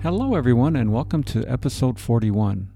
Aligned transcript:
Hello, 0.00 0.36
everyone, 0.36 0.76
and 0.76 0.92
welcome 0.92 1.24
to 1.24 1.44
episode 1.48 1.98
41. 1.98 2.70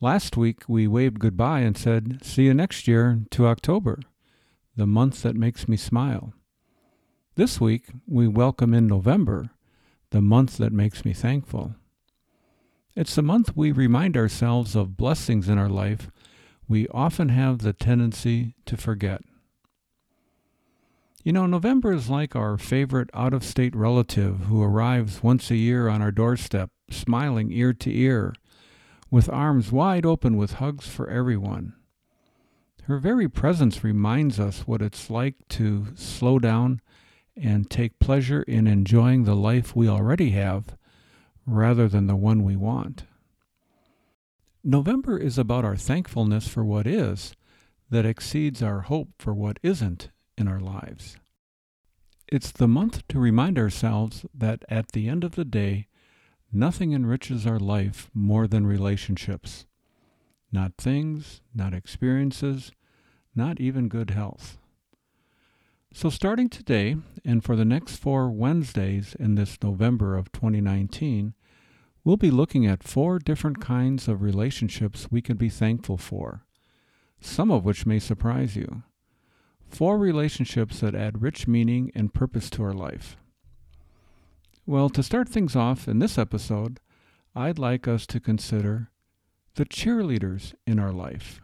Last 0.00 0.36
week, 0.36 0.62
we 0.68 0.86
waved 0.86 1.18
goodbye 1.18 1.60
and 1.60 1.76
said, 1.76 2.24
See 2.24 2.44
you 2.44 2.54
next 2.54 2.86
year 2.86 3.22
to 3.32 3.48
October, 3.48 3.98
the 4.76 4.86
month 4.86 5.22
that 5.22 5.34
makes 5.34 5.66
me 5.66 5.76
smile. 5.76 6.32
This 7.34 7.60
week, 7.60 7.86
we 8.06 8.28
welcome 8.28 8.72
in 8.72 8.86
November, 8.86 9.50
the 10.10 10.22
month 10.22 10.58
that 10.58 10.72
makes 10.72 11.04
me 11.04 11.12
thankful. 11.12 11.74
It's 12.94 13.16
the 13.16 13.22
month 13.22 13.56
we 13.56 13.72
remind 13.72 14.16
ourselves 14.16 14.76
of 14.76 14.96
blessings 14.96 15.48
in 15.48 15.58
our 15.58 15.68
life 15.68 16.08
we 16.68 16.86
often 16.88 17.30
have 17.30 17.58
the 17.58 17.72
tendency 17.72 18.54
to 18.66 18.76
forget. 18.76 19.22
You 21.28 21.34
know, 21.34 21.44
November 21.44 21.92
is 21.92 22.08
like 22.08 22.34
our 22.34 22.56
favorite 22.56 23.10
out 23.12 23.34
of 23.34 23.44
state 23.44 23.76
relative 23.76 24.44
who 24.44 24.62
arrives 24.62 25.22
once 25.22 25.50
a 25.50 25.56
year 25.56 25.86
on 25.86 26.00
our 26.00 26.10
doorstep, 26.10 26.70
smiling 26.88 27.52
ear 27.52 27.74
to 27.74 27.94
ear, 27.94 28.32
with 29.10 29.28
arms 29.28 29.70
wide 29.70 30.06
open 30.06 30.38
with 30.38 30.54
hugs 30.54 30.88
for 30.88 31.06
everyone. 31.10 31.74
Her 32.84 32.96
very 32.96 33.28
presence 33.28 33.84
reminds 33.84 34.40
us 34.40 34.60
what 34.60 34.80
it's 34.80 35.10
like 35.10 35.34
to 35.50 35.88
slow 35.96 36.38
down 36.38 36.80
and 37.36 37.68
take 37.68 37.98
pleasure 37.98 38.40
in 38.44 38.66
enjoying 38.66 39.24
the 39.24 39.36
life 39.36 39.76
we 39.76 39.86
already 39.86 40.30
have 40.30 40.78
rather 41.44 41.88
than 41.88 42.06
the 42.06 42.16
one 42.16 42.42
we 42.42 42.56
want. 42.56 43.04
November 44.64 45.18
is 45.18 45.36
about 45.36 45.66
our 45.66 45.76
thankfulness 45.76 46.48
for 46.48 46.64
what 46.64 46.86
is 46.86 47.34
that 47.90 48.06
exceeds 48.06 48.62
our 48.62 48.80
hope 48.80 49.08
for 49.18 49.34
what 49.34 49.58
isn't 49.62 50.08
in 50.38 50.48
our 50.48 50.60
lives. 50.60 51.16
It's 52.30 52.50
the 52.50 52.68
month 52.68 53.06
to 53.08 53.18
remind 53.18 53.58
ourselves 53.58 54.26
that 54.34 54.64
at 54.68 54.92
the 54.92 55.08
end 55.08 55.24
of 55.24 55.34
the 55.34 55.44
day, 55.44 55.88
nothing 56.52 56.92
enriches 56.92 57.46
our 57.46 57.58
life 57.58 58.10
more 58.12 58.46
than 58.46 58.66
relationships. 58.66 59.66
Not 60.52 60.76
things, 60.76 61.40
not 61.54 61.74
experiences, 61.74 62.72
not 63.34 63.60
even 63.60 63.88
good 63.88 64.10
health. 64.10 64.58
So, 65.92 66.10
starting 66.10 66.50
today 66.50 66.96
and 67.24 67.42
for 67.42 67.56
the 67.56 67.64
next 67.64 67.96
four 67.96 68.30
Wednesdays 68.30 69.16
in 69.18 69.34
this 69.34 69.56
November 69.62 70.16
of 70.16 70.30
2019, 70.32 71.34
we'll 72.04 72.18
be 72.18 72.30
looking 72.30 72.66
at 72.66 72.82
four 72.82 73.18
different 73.18 73.60
kinds 73.60 74.06
of 74.06 74.22
relationships 74.22 75.08
we 75.10 75.22
can 75.22 75.36
be 75.38 75.48
thankful 75.48 75.96
for, 75.96 76.44
some 77.20 77.50
of 77.50 77.64
which 77.64 77.86
may 77.86 77.98
surprise 77.98 78.54
you. 78.54 78.82
Four 79.68 79.98
relationships 79.98 80.80
that 80.80 80.94
add 80.94 81.22
rich 81.22 81.46
meaning 81.46 81.92
and 81.94 82.12
purpose 82.12 82.50
to 82.50 82.64
our 82.64 82.72
life. 82.72 83.16
Well, 84.66 84.90
to 84.90 85.02
start 85.02 85.28
things 85.28 85.54
off 85.54 85.86
in 85.86 85.98
this 85.98 86.18
episode, 86.18 86.80
I'd 87.34 87.58
like 87.58 87.86
us 87.86 88.06
to 88.08 88.20
consider 88.20 88.90
the 89.54 89.64
cheerleaders 89.64 90.54
in 90.66 90.78
our 90.78 90.92
life. 90.92 91.40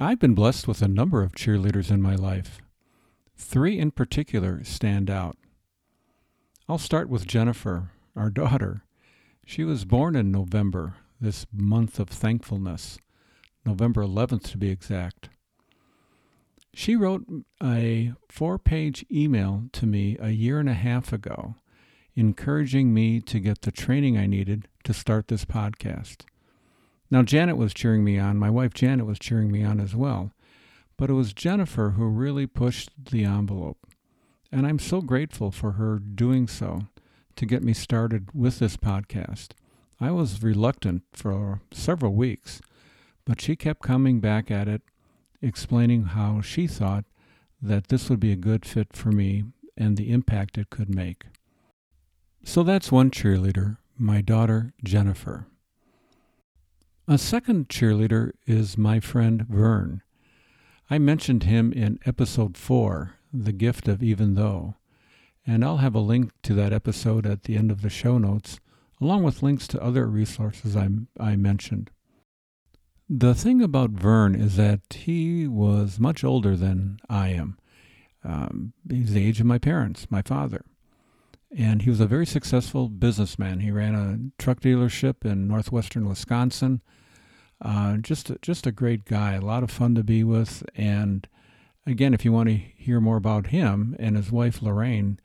I've 0.00 0.18
been 0.18 0.34
blessed 0.34 0.66
with 0.66 0.82
a 0.82 0.88
number 0.88 1.22
of 1.22 1.32
cheerleaders 1.32 1.90
in 1.90 2.02
my 2.02 2.14
life. 2.14 2.60
Three 3.36 3.78
in 3.78 3.90
particular 3.90 4.64
stand 4.64 5.10
out. 5.10 5.36
I'll 6.68 6.78
start 6.78 7.08
with 7.08 7.26
Jennifer, 7.26 7.90
our 8.16 8.30
daughter. 8.30 8.84
She 9.44 9.64
was 9.64 9.84
born 9.84 10.16
in 10.16 10.32
November, 10.32 10.94
this 11.20 11.46
month 11.52 12.00
of 12.00 12.08
thankfulness, 12.08 12.98
November 13.64 14.02
11th 14.02 14.50
to 14.50 14.58
be 14.58 14.70
exact. 14.70 15.28
She 16.74 16.96
wrote 16.96 17.26
a 17.62 18.12
four 18.30 18.58
page 18.58 19.04
email 19.10 19.64
to 19.72 19.86
me 19.86 20.16
a 20.20 20.30
year 20.30 20.58
and 20.58 20.68
a 20.68 20.74
half 20.74 21.12
ago, 21.12 21.56
encouraging 22.14 22.94
me 22.94 23.20
to 23.20 23.40
get 23.40 23.62
the 23.62 23.70
training 23.70 24.16
I 24.16 24.26
needed 24.26 24.68
to 24.84 24.94
start 24.94 25.28
this 25.28 25.44
podcast. 25.44 26.24
Now, 27.10 27.22
Janet 27.22 27.58
was 27.58 27.74
cheering 27.74 28.04
me 28.04 28.18
on. 28.18 28.38
My 28.38 28.48
wife 28.48 28.72
Janet 28.72 29.04
was 29.04 29.18
cheering 29.18 29.52
me 29.52 29.62
on 29.62 29.80
as 29.80 29.94
well. 29.94 30.32
But 30.96 31.10
it 31.10 31.14
was 31.14 31.34
Jennifer 31.34 31.90
who 31.90 32.06
really 32.06 32.46
pushed 32.46 32.90
the 33.10 33.24
envelope. 33.24 33.86
And 34.50 34.66
I'm 34.66 34.78
so 34.78 35.00
grateful 35.00 35.50
for 35.50 35.72
her 35.72 35.98
doing 35.98 36.46
so 36.46 36.82
to 37.36 37.46
get 37.46 37.62
me 37.62 37.74
started 37.74 38.28
with 38.34 38.58
this 38.58 38.76
podcast. 38.76 39.48
I 40.00 40.10
was 40.10 40.42
reluctant 40.42 41.02
for 41.12 41.60
several 41.72 42.14
weeks, 42.14 42.60
but 43.26 43.40
she 43.40 43.56
kept 43.56 43.82
coming 43.82 44.20
back 44.20 44.50
at 44.50 44.68
it 44.68 44.82
explaining 45.42 46.04
how 46.04 46.40
she 46.40 46.66
thought 46.66 47.04
that 47.60 47.88
this 47.88 48.08
would 48.08 48.20
be 48.20 48.32
a 48.32 48.36
good 48.36 48.64
fit 48.64 48.94
for 48.94 49.12
me 49.12 49.44
and 49.76 49.96
the 49.96 50.10
impact 50.10 50.56
it 50.56 50.70
could 50.70 50.94
make. 50.94 51.24
So 52.44 52.62
that's 52.62 52.90
one 52.90 53.10
cheerleader, 53.10 53.78
my 53.98 54.20
daughter 54.20 54.72
Jennifer. 54.82 55.46
A 57.08 57.18
second 57.18 57.68
cheerleader 57.68 58.32
is 58.46 58.78
my 58.78 59.00
friend 59.00 59.46
Vern. 59.48 60.02
I 60.88 60.98
mentioned 60.98 61.44
him 61.44 61.72
in 61.72 61.98
episode 62.06 62.56
4, 62.56 63.14
The 63.32 63.52
Gift 63.52 63.88
of 63.88 64.02
Even 64.02 64.34
Though, 64.34 64.76
and 65.46 65.64
I'll 65.64 65.78
have 65.78 65.94
a 65.94 66.00
link 66.00 66.32
to 66.42 66.54
that 66.54 66.72
episode 66.72 67.26
at 67.26 67.44
the 67.44 67.56
end 67.56 67.70
of 67.70 67.82
the 67.82 67.90
show 67.90 68.18
notes, 68.18 68.60
along 69.00 69.22
with 69.22 69.42
links 69.42 69.66
to 69.68 69.82
other 69.82 70.06
resources 70.06 70.76
I, 70.76 70.88
I 71.18 71.36
mentioned. 71.36 71.90
The 73.14 73.34
thing 73.34 73.60
about 73.60 73.90
Vern 73.90 74.34
is 74.34 74.56
that 74.56 74.80
he 74.90 75.46
was 75.46 76.00
much 76.00 76.24
older 76.24 76.56
than 76.56 76.98
I 77.10 77.28
am. 77.28 77.58
Um, 78.24 78.72
he's 78.88 79.12
the 79.12 79.22
age 79.22 79.38
of 79.38 79.44
my 79.44 79.58
parents, 79.58 80.06
my 80.08 80.22
father. 80.22 80.64
And 81.54 81.82
he 81.82 81.90
was 81.90 82.00
a 82.00 82.06
very 82.06 82.24
successful 82.24 82.88
businessman. 82.88 83.60
He 83.60 83.70
ran 83.70 83.94
a 83.94 84.42
truck 84.42 84.60
dealership 84.60 85.26
in 85.30 85.46
northwestern 85.46 86.08
Wisconsin. 86.08 86.80
Uh, 87.60 87.98
just, 87.98 88.32
just 88.40 88.66
a 88.66 88.72
great 88.72 89.04
guy, 89.04 89.34
a 89.34 89.42
lot 89.42 89.62
of 89.62 89.70
fun 89.70 89.94
to 89.96 90.02
be 90.02 90.24
with. 90.24 90.64
And 90.74 91.28
again, 91.86 92.14
if 92.14 92.24
you 92.24 92.32
want 92.32 92.48
to 92.48 92.54
hear 92.54 92.98
more 92.98 93.18
about 93.18 93.48
him 93.48 93.94
and 93.98 94.16
his 94.16 94.32
wife 94.32 94.62
Lorraine, 94.62 95.20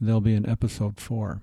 there'll 0.00 0.20
be 0.20 0.34
an 0.34 0.48
episode 0.48 1.00
four. 1.00 1.42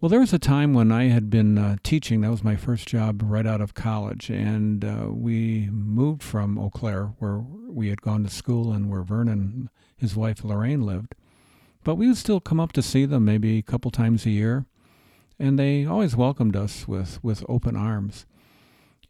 Well, 0.00 0.08
there 0.08 0.20
was 0.20 0.32
a 0.32 0.38
time 0.38 0.74
when 0.74 0.92
I 0.92 1.08
had 1.08 1.28
been 1.28 1.58
uh, 1.58 1.74
teaching. 1.82 2.20
That 2.20 2.30
was 2.30 2.44
my 2.44 2.54
first 2.54 2.86
job 2.86 3.20
right 3.24 3.46
out 3.46 3.60
of 3.60 3.74
college. 3.74 4.30
And 4.30 4.84
uh, 4.84 5.06
we 5.10 5.68
moved 5.72 6.22
from 6.22 6.56
Eau 6.56 6.70
Claire, 6.70 7.06
where 7.18 7.38
we 7.38 7.88
had 7.88 8.00
gone 8.00 8.22
to 8.22 8.30
school 8.30 8.72
and 8.72 8.88
where 8.88 9.02
Vernon, 9.02 9.70
his 9.96 10.14
wife 10.14 10.44
Lorraine, 10.44 10.82
lived. 10.82 11.16
But 11.82 11.96
we 11.96 12.06
would 12.06 12.16
still 12.16 12.38
come 12.38 12.60
up 12.60 12.70
to 12.74 12.82
see 12.82 13.06
them 13.06 13.24
maybe 13.24 13.58
a 13.58 13.62
couple 13.62 13.90
times 13.90 14.24
a 14.24 14.30
year. 14.30 14.66
And 15.36 15.58
they 15.58 15.84
always 15.84 16.14
welcomed 16.14 16.54
us 16.54 16.86
with, 16.86 17.18
with 17.24 17.44
open 17.48 17.74
arms. 17.74 18.24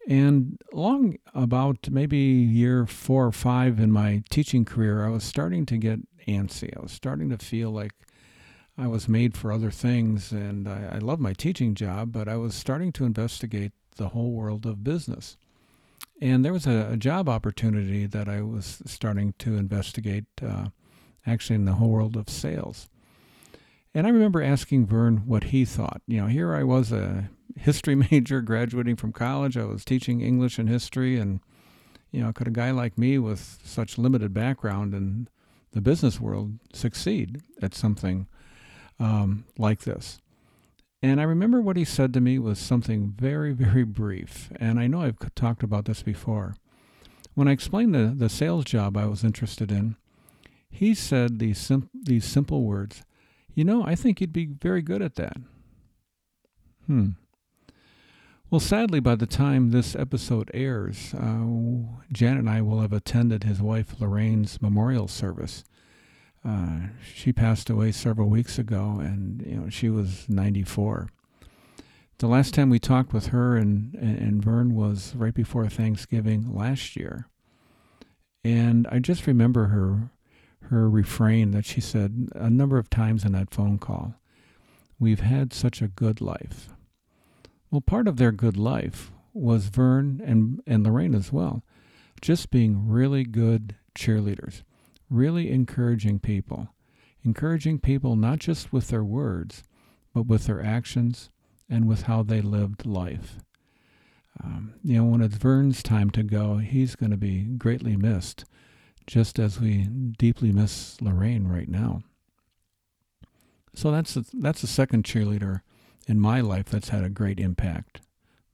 And 0.07 0.59
long 0.73 1.17
about 1.35 1.87
maybe 1.91 2.17
year 2.17 2.87
four 2.87 3.27
or 3.27 3.31
five 3.31 3.79
in 3.79 3.91
my 3.91 4.23
teaching 4.31 4.65
career, 4.65 5.05
I 5.05 5.09
was 5.09 5.23
starting 5.23 5.67
to 5.67 5.77
get 5.77 5.99
antsy. 6.27 6.75
I 6.75 6.81
was 6.81 6.91
starting 6.91 7.29
to 7.29 7.37
feel 7.37 7.69
like 7.69 7.91
I 8.79 8.87
was 8.87 9.09
made 9.09 9.35
for 9.35 9.51
other 9.51 9.71
things, 9.71 10.31
and 10.31 10.65
I, 10.65 10.93
I 10.93 10.97
love 10.99 11.19
my 11.19 11.33
teaching 11.33 11.75
job, 11.75 12.13
but 12.13 12.29
I 12.29 12.37
was 12.37 12.55
starting 12.55 12.93
to 12.93 13.03
investigate 13.03 13.73
the 13.97 14.09
whole 14.09 14.31
world 14.31 14.65
of 14.65 14.85
business. 14.85 15.35
And 16.21 16.45
there 16.45 16.53
was 16.53 16.65
a, 16.65 16.89
a 16.93 16.97
job 16.97 17.27
opportunity 17.27 18.05
that 18.05 18.29
I 18.29 18.41
was 18.41 18.81
starting 18.85 19.33
to 19.39 19.57
investigate, 19.57 20.23
uh, 20.41 20.67
actually, 21.27 21.57
in 21.57 21.65
the 21.65 21.73
whole 21.73 21.89
world 21.89 22.15
of 22.15 22.29
sales. 22.29 22.87
And 23.93 24.07
I 24.07 24.11
remember 24.11 24.41
asking 24.41 24.85
Vern 24.85 25.23
what 25.25 25.45
he 25.45 25.65
thought. 25.65 26.01
You 26.07 26.21
know, 26.21 26.27
here 26.27 26.55
I 26.55 26.63
was 26.63 26.93
a 26.93 27.29
history 27.57 27.95
major 28.11 28.39
graduating 28.39 28.95
from 28.95 29.11
college. 29.11 29.57
I 29.57 29.65
was 29.65 29.83
teaching 29.83 30.21
English 30.21 30.57
and 30.57 30.69
history, 30.69 31.19
and 31.19 31.41
you 32.11 32.21
know, 32.21 32.31
could 32.31 32.47
a 32.47 32.51
guy 32.51 32.71
like 32.71 32.97
me 32.97 33.19
with 33.19 33.59
such 33.65 33.97
limited 33.97 34.33
background 34.33 34.93
in 34.93 35.27
the 35.71 35.81
business 35.81 36.21
world 36.21 36.59
succeed 36.73 37.41
at 37.61 37.75
something 37.75 38.27
um, 38.99 39.45
like 39.57 39.81
this. 39.81 40.19
And 41.01 41.21
I 41.21 41.23
remember 41.23 41.61
what 41.61 41.77
he 41.77 41.85
said 41.85 42.13
to 42.13 42.21
me 42.21 42.39
was 42.39 42.59
something 42.59 43.13
very, 43.17 43.53
very 43.53 43.83
brief. 43.83 44.49
And 44.57 44.79
I 44.79 44.87
know 44.87 45.01
I've 45.01 45.17
talked 45.35 45.63
about 45.63 45.85
this 45.85 46.03
before. 46.03 46.55
When 47.35 47.47
I 47.47 47.51
explained 47.51 47.95
the, 47.95 48.13
the 48.15 48.29
sales 48.29 48.65
job 48.65 48.97
I 48.97 49.05
was 49.05 49.23
interested 49.23 49.71
in, 49.71 49.95
he 50.69 50.93
said 50.93 51.39
these, 51.39 51.57
sim- 51.57 51.89
these 51.93 52.25
simple 52.25 52.63
words 52.63 53.03
You 53.55 53.63
know, 53.63 53.83
I 53.85 53.95
think 53.95 54.19
you'd 54.21 54.33
be 54.33 54.45
very 54.45 54.81
good 54.81 55.01
at 55.01 55.15
that. 55.15 55.37
Hmm. 56.85 57.09
Well, 58.51 58.59
sadly, 58.59 58.99
by 58.99 59.13
the 59.13 59.27
time 59.27 59.69
this 59.69 59.95
episode 59.95 60.49
airs, 60.55 61.13
uh, 61.13 61.45
Janet 62.11 62.39
and 62.39 62.49
I 62.49 62.61
will 62.61 62.81
have 62.81 62.93
attended 62.93 63.43
his 63.43 63.61
wife 63.61 64.01
Lorraine's 64.01 64.59
memorial 64.59 65.07
service. 65.07 65.63
Uh, 66.43 66.87
she 67.13 67.33
passed 67.33 67.69
away 67.69 67.91
several 67.91 68.29
weeks 68.29 68.57
ago, 68.57 68.97
and 68.99 69.43
you 69.45 69.55
know 69.57 69.69
she 69.69 69.89
was 69.89 70.27
94. 70.29 71.09
The 72.19 72.27
last 72.27 72.53
time 72.53 72.69
we 72.69 72.79
talked 72.79 73.13
with 73.13 73.27
her 73.27 73.55
and, 73.55 73.95
and 73.95 74.43
Vern 74.43 74.75
was 74.75 75.15
right 75.15 75.33
before 75.33 75.67
Thanksgiving 75.69 76.53
last 76.53 76.95
year, 76.95 77.27
and 78.43 78.87
I 78.91 78.99
just 78.99 79.27
remember 79.27 79.67
her 79.67 80.11
her 80.69 80.89
refrain 80.89 81.51
that 81.51 81.65
she 81.65 81.81
said 81.81 82.29
a 82.35 82.49
number 82.49 82.77
of 82.77 82.89
times 82.89 83.25
in 83.25 83.31
that 83.31 83.53
phone 83.53 83.79
call. 83.79 84.15
We've 84.99 85.21
had 85.21 85.53
such 85.53 85.81
a 85.81 85.87
good 85.87 86.21
life. 86.21 86.69
Well, 87.71 87.81
part 87.81 88.07
of 88.07 88.17
their 88.17 88.31
good 88.31 88.57
life 88.57 89.11
was 89.33 89.67
Vern 89.67 90.21
and, 90.23 90.61
and 90.67 90.83
Lorraine 90.83 91.15
as 91.15 91.31
well, 91.31 91.63
just 92.21 92.49
being 92.49 92.87
really 92.87 93.23
good 93.23 93.75
cheerleaders, 93.95 94.63
really 95.09 95.49
encouraging 95.49 96.19
people, 96.19 96.69
encouraging 97.23 97.79
people 97.79 98.15
not 98.15 98.39
just 98.39 98.71
with 98.71 98.89
their 98.89 99.03
words, 99.03 99.63
but 100.13 100.27
with 100.27 100.45
their 100.45 100.63
actions 100.63 101.29
and 101.69 101.87
with 101.87 102.03
how 102.03 102.23
they 102.23 102.41
lived 102.41 102.85
life. 102.85 103.37
Um, 104.43 104.75
you 104.83 104.97
know, 104.97 105.05
when 105.05 105.21
it's 105.21 105.35
Vern's 105.35 105.83
time 105.83 106.09
to 106.11 106.23
go, 106.23 106.57
he's 106.57 106.95
going 106.95 107.11
to 107.11 107.17
be 107.17 107.41
greatly 107.43 107.95
missed, 107.95 108.45
just 109.07 109.39
as 109.39 109.59
we 109.59 109.83
deeply 110.17 110.51
miss 110.51 111.01
Lorraine 111.01 111.47
right 111.47 111.67
now. 111.67 112.03
So 113.73 113.91
that's 113.91 114.15
a, 114.15 114.25
that's 114.33 114.61
the 114.61 114.67
second 114.67 115.03
cheerleader 115.03 115.61
in 116.07 116.19
my 116.19 116.41
life 116.41 116.65
that's 116.65 116.89
had 116.89 117.03
a 117.03 117.09
great 117.09 117.39
impact, 117.39 118.01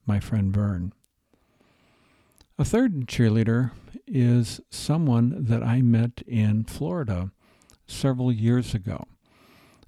my 0.06 0.20
friend 0.20 0.52
Vern. 0.52 0.92
A 2.58 2.64
third 2.64 3.06
cheerleader 3.06 3.72
is 4.06 4.62
someone 4.70 5.44
that 5.44 5.62
I 5.62 5.82
met 5.82 6.22
in 6.26 6.64
Florida 6.64 7.30
several 7.86 8.32
years 8.32 8.72
ago. 8.72 9.04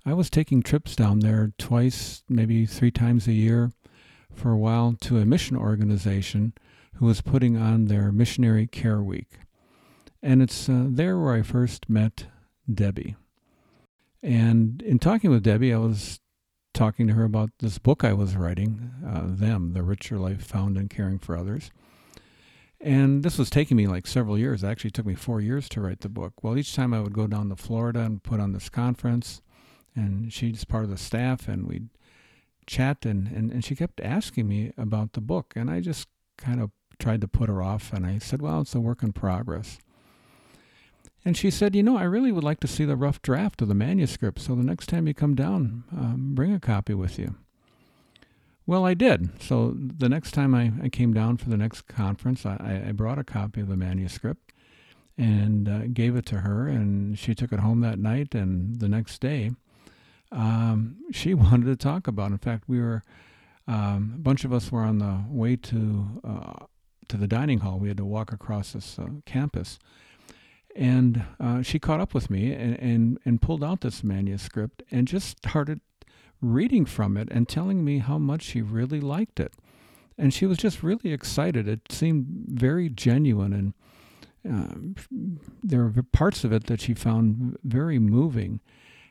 I 0.04 0.12
was 0.12 0.28
taking 0.28 0.62
trips 0.62 0.94
down 0.94 1.20
there 1.20 1.52
twice, 1.56 2.24
maybe 2.28 2.66
three 2.66 2.90
times 2.90 3.26
a 3.26 3.32
year 3.32 3.72
for 4.34 4.50
a 4.50 4.58
while 4.58 4.94
to 5.00 5.16
a 5.16 5.24
mission 5.24 5.56
organization 5.56 6.52
who 6.96 7.06
was 7.06 7.22
putting 7.22 7.56
on 7.56 7.86
their 7.86 8.12
Missionary 8.12 8.66
Care 8.66 9.02
Week. 9.02 9.38
And 10.22 10.42
it's 10.42 10.68
uh, 10.68 10.88
there 10.88 11.18
where 11.18 11.32
I 11.32 11.42
first 11.42 11.88
met 11.88 12.26
Debbie. 12.70 13.16
And 14.22 14.82
in 14.82 14.98
talking 14.98 15.30
with 15.30 15.42
Debbie, 15.42 15.72
I 15.72 15.78
was 15.78 16.20
talking 16.74 17.06
to 17.06 17.14
her 17.14 17.24
about 17.24 17.48
this 17.60 17.78
book 17.78 18.04
I 18.04 18.12
was 18.12 18.36
writing, 18.36 18.90
uh, 19.06 19.22
Them, 19.24 19.72
The 19.72 19.82
Richer 19.82 20.18
Life 20.18 20.44
Found 20.48 20.76
in 20.76 20.88
Caring 20.88 21.18
for 21.18 21.34
Others. 21.34 21.70
And 22.80 23.24
this 23.24 23.38
was 23.38 23.50
taking 23.50 23.76
me 23.76 23.86
like 23.86 24.06
several 24.06 24.38
years. 24.38 24.62
It 24.62 24.68
actually 24.68 24.92
took 24.92 25.06
me 25.06 25.14
four 25.14 25.40
years 25.40 25.68
to 25.70 25.80
write 25.80 26.00
the 26.00 26.08
book. 26.08 26.42
Well, 26.42 26.56
each 26.56 26.74
time 26.74 26.94
I 26.94 27.00
would 27.00 27.12
go 27.12 27.26
down 27.26 27.48
to 27.48 27.56
Florida 27.56 28.00
and 28.00 28.22
put 28.22 28.40
on 28.40 28.52
this 28.52 28.68
conference, 28.68 29.42
and 29.96 30.32
she's 30.32 30.64
part 30.64 30.84
of 30.84 30.90
the 30.90 30.96
staff, 30.96 31.48
and 31.48 31.66
we'd 31.66 31.88
chat, 32.66 33.04
and, 33.04 33.26
and, 33.28 33.50
and 33.50 33.64
she 33.64 33.74
kept 33.74 34.00
asking 34.00 34.46
me 34.46 34.72
about 34.78 35.14
the 35.14 35.20
book. 35.20 35.54
And 35.56 35.68
I 35.68 35.80
just 35.80 36.06
kind 36.36 36.60
of 36.60 36.70
tried 37.00 37.20
to 37.22 37.28
put 37.28 37.48
her 37.48 37.62
off, 37.62 37.92
and 37.92 38.06
I 38.06 38.18
said, 38.18 38.42
Well, 38.42 38.60
it's 38.60 38.74
a 38.74 38.80
work 38.80 39.02
in 39.02 39.12
progress. 39.12 39.78
And 41.24 41.36
she 41.36 41.50
said, 41.50 41.74
You 41.74 41.82
know, 41.82 41.96
I 41.96 42.04
really 42.04 42.30
would 42.30 42.44
like 42.44 42.60
to 42.60 42.68
see 42.68 42.84
the 42.84 42.96
rough 42.96 43.20
draft 43.22 43.60
of 43.60 43.68
the 43.68 43.74
manuscript, 43.74 44.38
so 44.38 44.54
the 44.54 44.62
next 44.62 44.86
time 44.86 45.08
you 45.08 45.14
come 45.14 45.34
down, 45.34 45.82
um, 45.90 46.30
bring 46.34 46.54
a 46.54 46.60
copy 46.60 46.94
with 46.94 47.18
you. 47.18 47.34
Well, 48.68 48.84
I 48.84 48.92
did. 48.92 49.30
So 49.40 49.74
the 49.74 50.10
next 50.10 50.32
time 50.32 50.54
I, 50.54 50.72
I 50.82 50.90
came 50.90 51.14
down 51.14 51.38
for 51.38 51.48
the 51.48 51.56
next 51.56 51.88
conference, 51.88 52.44
I, 52.44 52.84
I 52.88 52.92
brought 52.92 53.18
a 53.18 53.24
copy 53.24 53.62
of 53.62 53.68
the 53.68 53.78
manuscript 53.78 54.52
and 55.16 55.66
uh, 55.66 55.86
gave 55.90 56.16
it 56.16 56.26
to 56.26 56.40
her, 56.40 56.68
and 56.68 57.18
she 57.18 57.34
took 57.34 57.50
it 57.50 57.60
home 57.60 57.80
that 57.80 57.98
night. 57.98 58.34
And 58.34 58.78
the 58.78 58.88
next 58.90 59.22
day, 59.22 59.52
um, 60.30 60.98
she 61.10 61.32
wanted 61.34 61.64
to 61.64 61.76
talk 61.76 62.06
about. 62.06 62.30
In 62.30 62.36
fact, 62.36 62.64
we 62.68 62.78
were 62.78 63.02
um, 63.66 64.12
a 64.16 64.18
bunch 64.18 64.44
of 64.44 64.52
us 64.52 64.70
were 64.70 64.82
on 64.82 64.98
the 64.98 65.24
way 65.30 65.56
to 65.56 66.20
uh, 66.22 66.66
to 67.08 67.16
the 67.16 67.26
dining 67.26 67.60
hall. 67.60 67.78
We 67.78 67.88
had 67.88 67.96
to 67.96 68.04
walk 68.04 68.34
across 68.34 68.72
this 68.72 68.98
uh, 68.98 69.06
campus, 69.24 69.78
and 70.76 71.24
uh, 71.40 71.62
she 71.62 71.78
caught 71.78 72.00
up 72.00 72.12
with 72.12 72.28
me 72.28 72.52
and, 72.52 72.78
and, 72.78 73.18
and 73.24 73.40
pulled 73.40 73.64
out 73.64 73.80
this 73.80 74.04
manuscript 74.04 74.82
and 74.90 75.08
just 75.08 75.38
started 75.38 75.80
reading 76.40 76.84
from 76.84 77.16
it 77.16 77.28
and 77.30 77.48
telling 77.48 77.84
me 77.84 77.98
how 77.98 78.18
much 78.18 78.42
she 78.42 78.62
really 78.62 79.00
liked 79.00 79.40
it. 79.40 79.52
And 80.16 80.34
she 80.34 80.46
was 80.46 80.58
just 80.58 80.82
really 80.82 81.12
excited. 81.12 81.68
It 81.68 81.92
seemed 81.92 82.26
very 82.48 82.88
genuine, 82.88 83.52
and 84.44 84.98
uh, 85.08 85.44
there 85.62 85.84
were 85.84 86.02
parts 86.02 86.42
of 86.42 86.52
it 86.52 86.66
that 86.66 86.80
she 86.80 86.94
found 86.94 87.56
very 87.62 87.98
moving. 87.98 88.60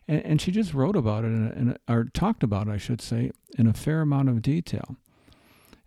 And, 0.08 0.26
and 0.26 0.42
she 0.42 0.52
just 0.52 0.74
wrote 0.74 0.98
about 0.98 1.24
it, 1.24 1.28
in 1.28 1.48
a, 1.48 1.52
in 1.52 1.70
a, 1.70 1.94
or 1.94 2.06
talked 2.06 2.44
about 2.44 2.68
it, 2.68 2.72
I 2.72 2.78
should 2.78 3.02
say, 3.02 3.32
in 3.58 3.68
a 3.68 3.74
fair 3.74 4.02
amount 4.02 4.30
of 4.30 4.42
detail. 4.42 4.98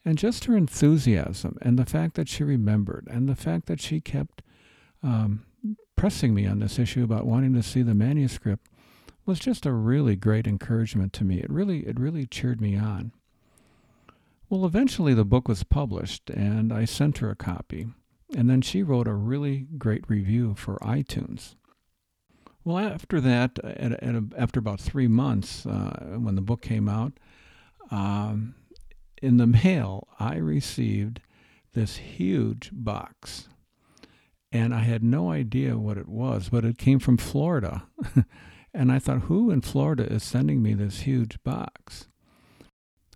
And 0.02 0.16
just 0.16 0.46
her 0.46 0.56
enthusiasm, 0.56 1.58
and 1.60 1.78
the 1.78 1.84
fact 1.84 2.14
that 2.14 2.28
she 2.28 2.42
remembered, 2.42 3.06
and 3.10 3.28
the 3.28 3.37
fact 3.37 3.66
that 3.66 3.82
she 3.82 4.00
kept 4.00 4.40
um, 5.02 5.44
pressing 5.96 6.32
me 6.32 6.46
on 6.46 6.60
this 6.60 6.78
issue 6.78 7.04
about 7.04 7.26
wanting 7.26 7.52
to 7.52 7.62
see 7.62 7.82
the 7.82 7.94
manuscript 7.94 8.69
was 9.31 9.38
just 9.38 9.65
a 9.65 9.73
really 9.73 10.17
great 10.17 10.49
encouragement 10.49 11.12
to 11.12 11.23
me. 11.23 11.38
It 11.38 11.49
really 11.49 11.87
it 11.87 12.00
really 12.00 12.27
cheered 12.27 12.61
me 12.61 12.77
on. 12.77 13.12
Well, 14.49 14.67
eventually 14.67 15.15
the 15.15 15.25
book 15.25 15.47
was 15.47 15.62
published 15.62 16.31
and 16.31 16.73
I 16.73 16.85
sent 16.85 17.19
her 17.19 17.31
a 17.31 17.37
copy. 17.37 17.87
And 18.37 18.50
then 18.50 18.61
she 18.61 18.82
wrote 18.82 19.06
a 19.06 19.15
really 19.15 19.69
great 19.79 20.11
review 20.11 20.56
for 20.56 20.79
iTunes. 20.79 21.55
Well, 22.65 22.79
after 22.79 23.21
that, 23.21 23.61
at, 23.62 23.93
at 23.93 24.15
a, 24.17 24.25
after 24.37 24.59
about 24.59 24.81
three 24.81 25.06
months, 25.06 25.65
uh, 25.65 26.17
when 26.19 26.35
the 26.35 26.43
book 26.43 26.61
came 26.61 26.88
out, 26.88 27.12
um, 27.93 28.56
in 29.23 29.37
the 29.37 29.47
mail, 29.47 30.09
I 30.19 30.38
received 30.38 31.21
this 31.73 31.99
huge 31.99 32.71
box 32.73 33.49
and 34.50 34.75
I 34.75 34.81
had 34.81 35.05
no 35.05 35.31
idea 35.31 35.79
what 35.79 35.99
it 35.99 36.09
was, 36.09 36.49
but 36.49 36.65
it 36.65 36.79
came 36.79 36.99
from 36.99 37.17
Florida. 37.17 37.85
and 38.72 38.90
I 38.93 38.99
thought, 38.99 39.22
who 39.22 39.50
in 39.50 39.61
Florida 39.61 40.11
is 40.11 40.22
sending 40.22 40.62
me 40.62 40.75
this 40.75 41.00
huge 41.00 41.43
box? 41.43 42.08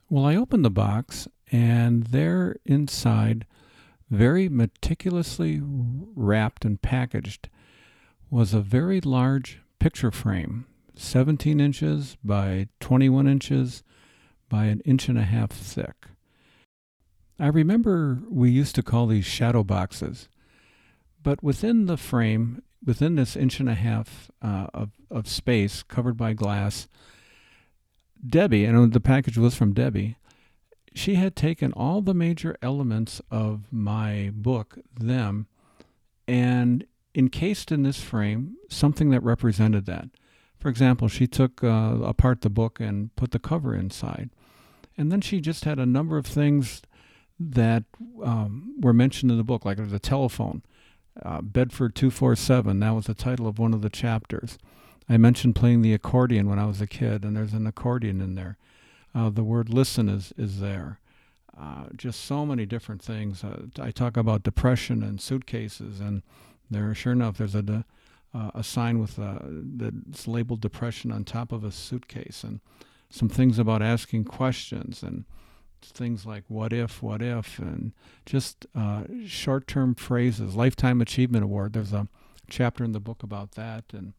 Well, 0.09 0.25
I 0.25 0.37
opened 0.37 0.65
the 0.65 0.71
box, 0.71 1.29
and 1.51 2.05
there 2.05 2.57
inside, 2.65 3.47
very 4.11 4.49
meticulously 4.49 5.61
wrapped 5.63 6.65
and 6.65 6.81
packaged, 6.81 7.49
was 8.31 8.53
a 8.53 8.61
very 8.61 9.01
large 9.01 9.61
picture 9.79 10.11
frame, 10.11 10.67
17 10.97 11.61
inches 11.61 12.17
by 12.25 12.69
21 12.81 13.27
inches 13.27 13.83
by 14.49 14.67
an 14.67 14.81
inch 14.81 15.09
and 15.09 15.19
a 15.19 15.23
half 15.23 15.51
thick. 15.51 16.07
I 17.39 17.49
remember 17.49 18.23
we 18.29 18.51
used 18.51 18.75
to 18.77 18.83
call 18.83 19.07
these 19.07 19.25
shadow 19.25 19.65
boxes 19.65 20.29
but 21.25 21.43
within 21.43 21.87
the 21.87 21.97
frame, 21.97 22.63
within 22.85 23.15
this 23.15 23.37
inch 23.37 23.61
and 23.61 23.69
a 23.69 23.75
half 23.75 24.31
uh, 24.43 24.67
of, 24.75 24.91
of 25.11 25.29
space 25.29 25.83
covered 25.83 26.17
by 26.17 26.33
glass, 26.33 26.89
Debbie, 28.27 28.65
and 28.65 28.93
the 28.93 29.01
package 29.01 29.39
was 29.39 29.55
from 29.55 29.73
Debbie, 29.75 30.17
she 30.95 31.17
had 31.17 31.35
taken 31.35 31.73
all 31.73 32.01
the 32.01 32.15
major 32.15 32.57
elements 32.63 33.21
of 33.31 33.73
my 33.73 34.31
book, 34.33 34.79
them, 34.99 35.47
and 36.29 36.87
encased 37.15 37.73
in 37.73 37.83
this 37.83 38.01
frame 38.01 38.57
something 38.69 39.11
that 39.11 39.23
represented 39.23 39.87
that. 39.87 40.09
For 40.59 40.69
example, 40.69 41.09
she 41.09 41.27
took 41.27 41.63
uh, 41.63 41.99
apart 42.03 42.41
the 42.41 42.51
book 42.51 42.81
and 42.81 43.15
put 43.17 43.33
the 43.33 43.39
cover 43.39 43.75
inside. 43.75 44.31
And 44.97 45.11
then 45.11 45.21
she 45.21 45.41
just 45.41 45.65
had 45.65 45.79
a 45.79 45.87
number 45.87 46.17
of 46.17 46.27
things 46.27 46.81
that 47.39 47.85
um, 48.23 48.77
were 48.81 48.93
mentioned 48.93 49.31
in 49.31 49.37
the 49.37 49.45
book, 49.45 49.65
like 49.65 49.91
the 49.91 49.99
telephone 49.99 50.63
uh, 51.23 51.41
Bedford 51.41 51.95
247, 51.95 52.81
that 52.81 52.91
was 52.91 53.07
the 53.07 53.15
title 53.15 53.47
of 53.47 53.59
one 53.59 53.75
of 53.75 53.83
the 53.83 53.91
chapters. 53.91 54.59
I 55.09 55.17
mentioned 55.17 55.55
playing 55.55 55.83
the 55.83 55.95
accordion 55.95 56.49
when 56.49 56.59
I 56.59 56.67
was 56.67 56.81
a 56.81 56.87
kid, 56.87 57.25
and 57.25 57.37
there's 57.37 57.53
an 57.53 57.67
accordion 57.67 58.21
in 58.21 58.35
there. 58.35 58.57
Uh, 59.15 59.31
the 59.31 59.45
word 59.45 59.69
listen 59.69 60.09
is, 60.09 60.33
is 60.37 60.61
there. 60.61 60.99
Uh, 61.59 61.85
just 61.97 62.25
so 62.25 62.45
many 62.45 62.67
different 62.67 63.01
things. 63.01 63.45
Uh, 63.45 63.67
I 63.81 63.91
talk 63.91 64.17
about 64.17 64.43
depression 64.43 65.03
and 65.03 65.21
suitcases, 65.21 66.01
and 66.01 66.23
there, 66.71 66.93
sure 66.95 67.13
enough, 67.13 67.39
there's 67.39 67.55
a, 67.55 67.85
uh, 68.35 68.51
a 68.55 68.65
sign 68.65 68.99
with 68.99 69.19
uh, 69.19 69.39
that's 69.45 70.27
labeled 70.27 70.61
depression 70.61 71.13
on 71.13 71.23
top 71.23 71.53
of 71.53 71.63
a 71.63 71.71
suitcase, 71.71 72.43
and 72.43 72.61
some 73.09 73.29
things 73.29 73.59
about 73.59 73.83
asking 73.83 74.25
questions 74.25 75.03
and 75.03 75.25
things 75.87 76.27
like 76.27 76.45
what 76.49 76.73
if, 76.73 77.03
what 77.03 77.23
if, 77.23 77.59
and 77.59 77.93
just 78.27 78.67
uh, 78.75 79.05
short 79.27 79.67
term 79.67 79.95
phrases. 79.95 80.55
Lifetime 80.55 81.01
Achievement 81.01 81.45
Award, 81.45 81.73
there's 81.73 81.93
a 81.93 82.09
chapter 82.49 82.85
in 82.85 82.93
the 82.93 83.01
book 83.01 83.23
about 83.23 83.53
that, 83.53 83.85
and 83.93 84.13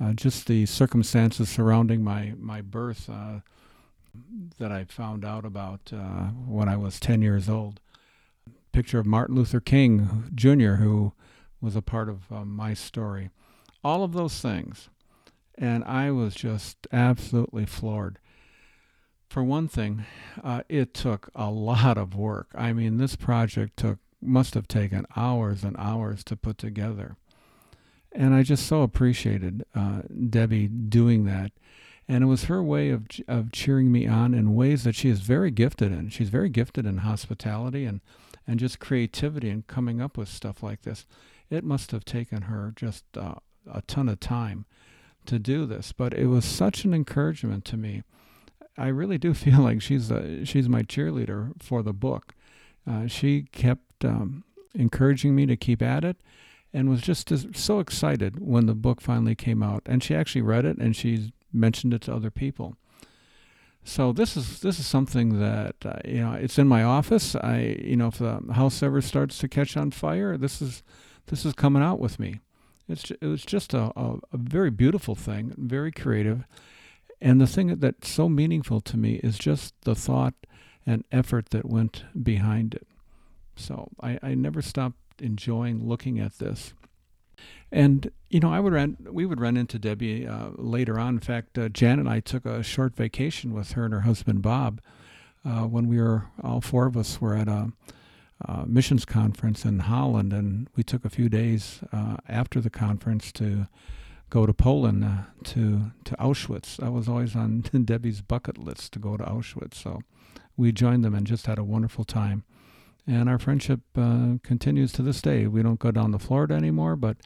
uh, 0.00 0.12
just 0.12 0.46
the 0.46 0.66
circumstances 0.66 1.48
surrounding 1.48 2.02
my, 2.02 2.34
my 2.38 2.60
birth. 2.60 3.08
Uh, 3.08 3.40
that 4.58 4.72
I 4.72 4.84
found 4.84 5.24
out 5.24 5.44
about 5.44 5.92
uh, 5.92 6.26
when 6.46 6.68
I 6.68 6.76
was 6.76 7.00
10 7.00 7.22
years 7.22 7.48
old. 7.48 7.80
Picture 8.72 8.98
of 8.98 9.06
Martin 9.06 9.34
Luther 9.34 9.60
King 9.60 10.30
Jr., 10.34 10.74
who 10.74 11.12
was 11.60 11.76
a 11.76 11.82
part 11.82 12.08
of 12.08 12.30
uh, 12.30 12.44
my 12.44 12.74
story. 12.74 13.30
All 13.82 14.04
of 14.04 14.12
those 14.12 14.40
things. 14.40 14.88
And 15.56 15.82
I 15.84 16.10
was 16.10 16.34
just 16.34 16.86
absolutely 16.92 17.66
floored. 17.66 18.18
For 19.28 19.44
one 19.44 19.68
thing, 19.68 20.06
uh, 20.42 20.62
it 20.68 20.94
took 20.94 21.30
a 21.34 21.50
lot 21.50 21.98
of 21.98 22.14
work. 22.14 22.48
I 22.54 22.72
mean, 22.72 22.96
this 22.96 23.14
project 23.14 23.76
took 23.76 23.98
must 24.20 24.54
have 24.54 24.66
taken 24.66 25.06
hours 25.16 25.62
and 25.62 25.76
hours 25.78 26.24
to 26.24 26.36
put 26.36 26.58
together. 26.58 27.16
And 28.10 28.34
I 28.34 28.42
just 28.42 28.66
so 28.66 28.82
appreciated 28.82 29.64
uh, 29.74 30.02
Debbie 30.28 30.66
doing 30.66 31.24
that. 31.26 31.52
And 32.08 32.24
it 32.24 32.26
was 32.26 32.44
her 32.44 32.62
way 32.62 32.88
of, 32.88 33.06
of 33.28 33.52
cheering 33.52 33.92
me 33.92 34.06
on 34.06 34.32
in 34.32 34.54
ways 34.54 34.84
that 34.84 34.94
she 34.94 35.10
is 35.10 35.20
very 35.20 35.50
gifted 35.50 35.92
in. 35.92 36.08
She's 36.08 36.30
very 36.30 36.48
gifted 36.48 36.86
in 36.86 36.98
hospitality 36.98 37.84
and, 37.84 38.00
and 38.46 38.58
just 38.58 38.80
creativity 38.80 39.50
and 39.50 39.66
coming 39.66 40.00
up 40.00 40.16
with 40.16 40.28
stuff 40.28 40.62
like 40.62 40.82
this. 40.82 41.06
It 41.50 41.64
must 41.64 41.90
have 41.90 42.04
taken 42.04 42.42
her 42.42 42.72
just 42.74 43.04
uh, 43.16 43.34
a 43.70 43.82
ton 43.82 44.08
of 44.08 44.20
time 44.20 44.64
to 45.26 45.38
do 45.38 45.66
this, 45.66 45.92
but 45.92 46.14
it 46.14 46.26
was 46.26 46.46
such 46.46 46.84
an 46.84 46.94
encouragement 46.94 47.66
to 47.66 47.76
me. 47.76 48.02
I 48.78 48.88
really 48.88 49.18
do 49.18 49.34
feel 49.44 49.60
like 49.60 49.82
she's 49.82 50.10
a, 50.10 50.44
she's 50.44 50.68
my 50.68 50.82
cheerleader 50.82 51.52
for 51.60 51.82
the 51.82 51.92
book. 51.92 52.34
Uh, 52.88 53.06
she 53.06 53.42
kept 53.52 54.04
um, 54.04 54.44
encouraging 54.74 55.34
me 55.34 55.46
to 55.46 55.56
keep 55.56 55.82
at 55.82 56.04
it, 56.04 56.16
and 56.72 56.88
was 56.88 57.00
just 57.00 57.32
so 57.56 57.80
excited 57.80 58.40
when 58.40 58.66
the 58.66 58.74
book 58.74 59.00
finally 59.00 59.34
came 59.34 59.62
out. 59.62 59.82
And 59.86 60.02
she 60.02 60.14
actually 60.14 60.42
read 60.42 60.64
it 60.64 60.78
and 60.78 60.94
she 60.94 61.32
mentioned 61.52 61.94
it 61.94 62.02
to 62.02 62.14
other 62.14 62.30
people. 62.30 62.76
So 63.84 64.12
this 64.12 64.36
is 64.36 64.60
this 64.60 64.78
is 64.78 64.86
something 64.86 65.40
that 65.40 65.76
uh, 65.84 65.96
you 66.04 66.20
know 66.20 66.32
it's 66.32 66.58
in 66.58 66.68
my 66.68 66.82
office. 66.82 67.34
I 67.34 67.78
you 67.82 67.96
know 67.96 68.08
if 68.08 68.18
the 68.18 68.42
house 68.52 68.82
ever 68.82 69.00
starts 69.00 69.38
to 69.38 69.48
catch 69.48 69.78
on 69.78 69.92
fire, 69.92 70.36
this 70.36 70.60
is 70.60 70.82
this 71.26 71.46
is 71.46 71.54
coming 71.54 71.82
out 71.82 71.98
with 71.98 72.20
me. 72.20 72.40
It's 72.86 73.10
it 73.10 73.26
was 73.26 73.44
just 73.44 73.72
a, 73.72 73.90
a, 73.96 74.18
a 74.32 74.36
very 74.36 74.70
beautiful 74.70 75.14
thing, 75.14 75.54
very 75.56 75.90
creative, 75.90 76.44
and 77.20 77.40
the 77.40 77.46
thing 77.46 77.76
that's 77.76 78.08
so 78.08 78.28
meaningful 78.28 78.80
to 78.82 78.96
me 78.96 79.14
is 79.16 79.38
just 79.38 79.74
the 79.82 79.94
thought 79.94 80.34
and 80.86 81.04
effort 81.12 81.50
that 81.50 81.68
went 81.68 82.04
behind 82.20 82.74
it. 82.74 82.86
So 83.56 83.88
I, 84.00 84.18
I 84.22 84.34
never 84.34 84.62
stopped 84.62 85.20
enjoying 85.20 85.86
looking 85.86 86.18
at 86.18 86.38
this. 86.38 86.72
And 87.70 88.10
you 88.30 88.40
know, 88.40 88.52
I 88.52 88.60
would 88.60 88.72
run. 88.72 88.96
We 89.10 89.26
would 89.26 89.40
run 89.40 89.56
into 89.56 89.78
Debbie 89.78 90.26
uh, 90.26 90.50
later 90.56 90.98
on. 90.98 91.14
In 91.14 91.20
fact, 91.20 91.58
uh, 91.58 91.68
Jan 91.68 91.98
and 91.98 92.08
I 92.08 92.20
took 92.20 92.44
a 92.46 92.62
short 92.62 92.96
vacation 92.96 93.52
with 93.52 93.72
her 93.72 93.84
and 93.84 93.94
her 93.94 94.00
husband 94.00 94.42
Bob 94.42 94.80
uh, 95.44 95.62
when 95.62 95.86
we 95.86 96.00
were 96.00 96.26
all 96.42 96.60
four 96.60 96.86
of 96.86 96.96
us 96.96 97.20
were 97.20 97.36
at 97.36 97.48
a, 97.48 97.72
missions 98.66 99.04
conference 99.04 99.64
in 99.64 99.80
Holland, 99.80 100.32
and 100.32 100.68
we 100.76 100.82
took 100.82 101.04
a 101.04 101.10
few 101.10 101.28
days 101.28 101.80
uh, 101.92 102.18
after 102.28 102.60
the 102.60 102.70
conference 102.70 103.32
to 103.32 103.66
go 104.30 104.46
to 104.46 104.54
Poland 104.54 105.04
uh, 105.04 105.22
to 105.44 105.92
to 106.04 106.16
Auschwitz. 106.16 106.76
That 106.76 106.92
was 106.92 107.08
always 107.08 107.34
on 107.34 107.60
Debbie's 107.84 108.22
bucket 108.22 108.58
list 108.58 108.92
to 108.92 108.98
go 108.98 109.16
to 109.16 109.24
Auschwitz. 109.24 109.74
So 109.74 110.00
we 110.56 110.72
joined 110.72 111.04
them 111.04 111.14
and 111.14 111.26
just 111.26 111.46
had 111.46 111.58
a 111.58 111.64
wonderful 111.64 112.04
time 112.04 112.44
and 113.08 113.28
our 113.28 113.38
friendship 113.38 113.80
uh, 113.96 114.34
continues 114.42 114.92
to 114.92 115.02
this 115.02 115.22
day. 115.22 115.46
We 115.46 115.62
don't 115.62 115.80
go 115.80 115.90
down 115.90 116.12
to 116.12 116.18
Florida 116.18 116.54
anymore, 116.54 116.94
but 116.94 117.16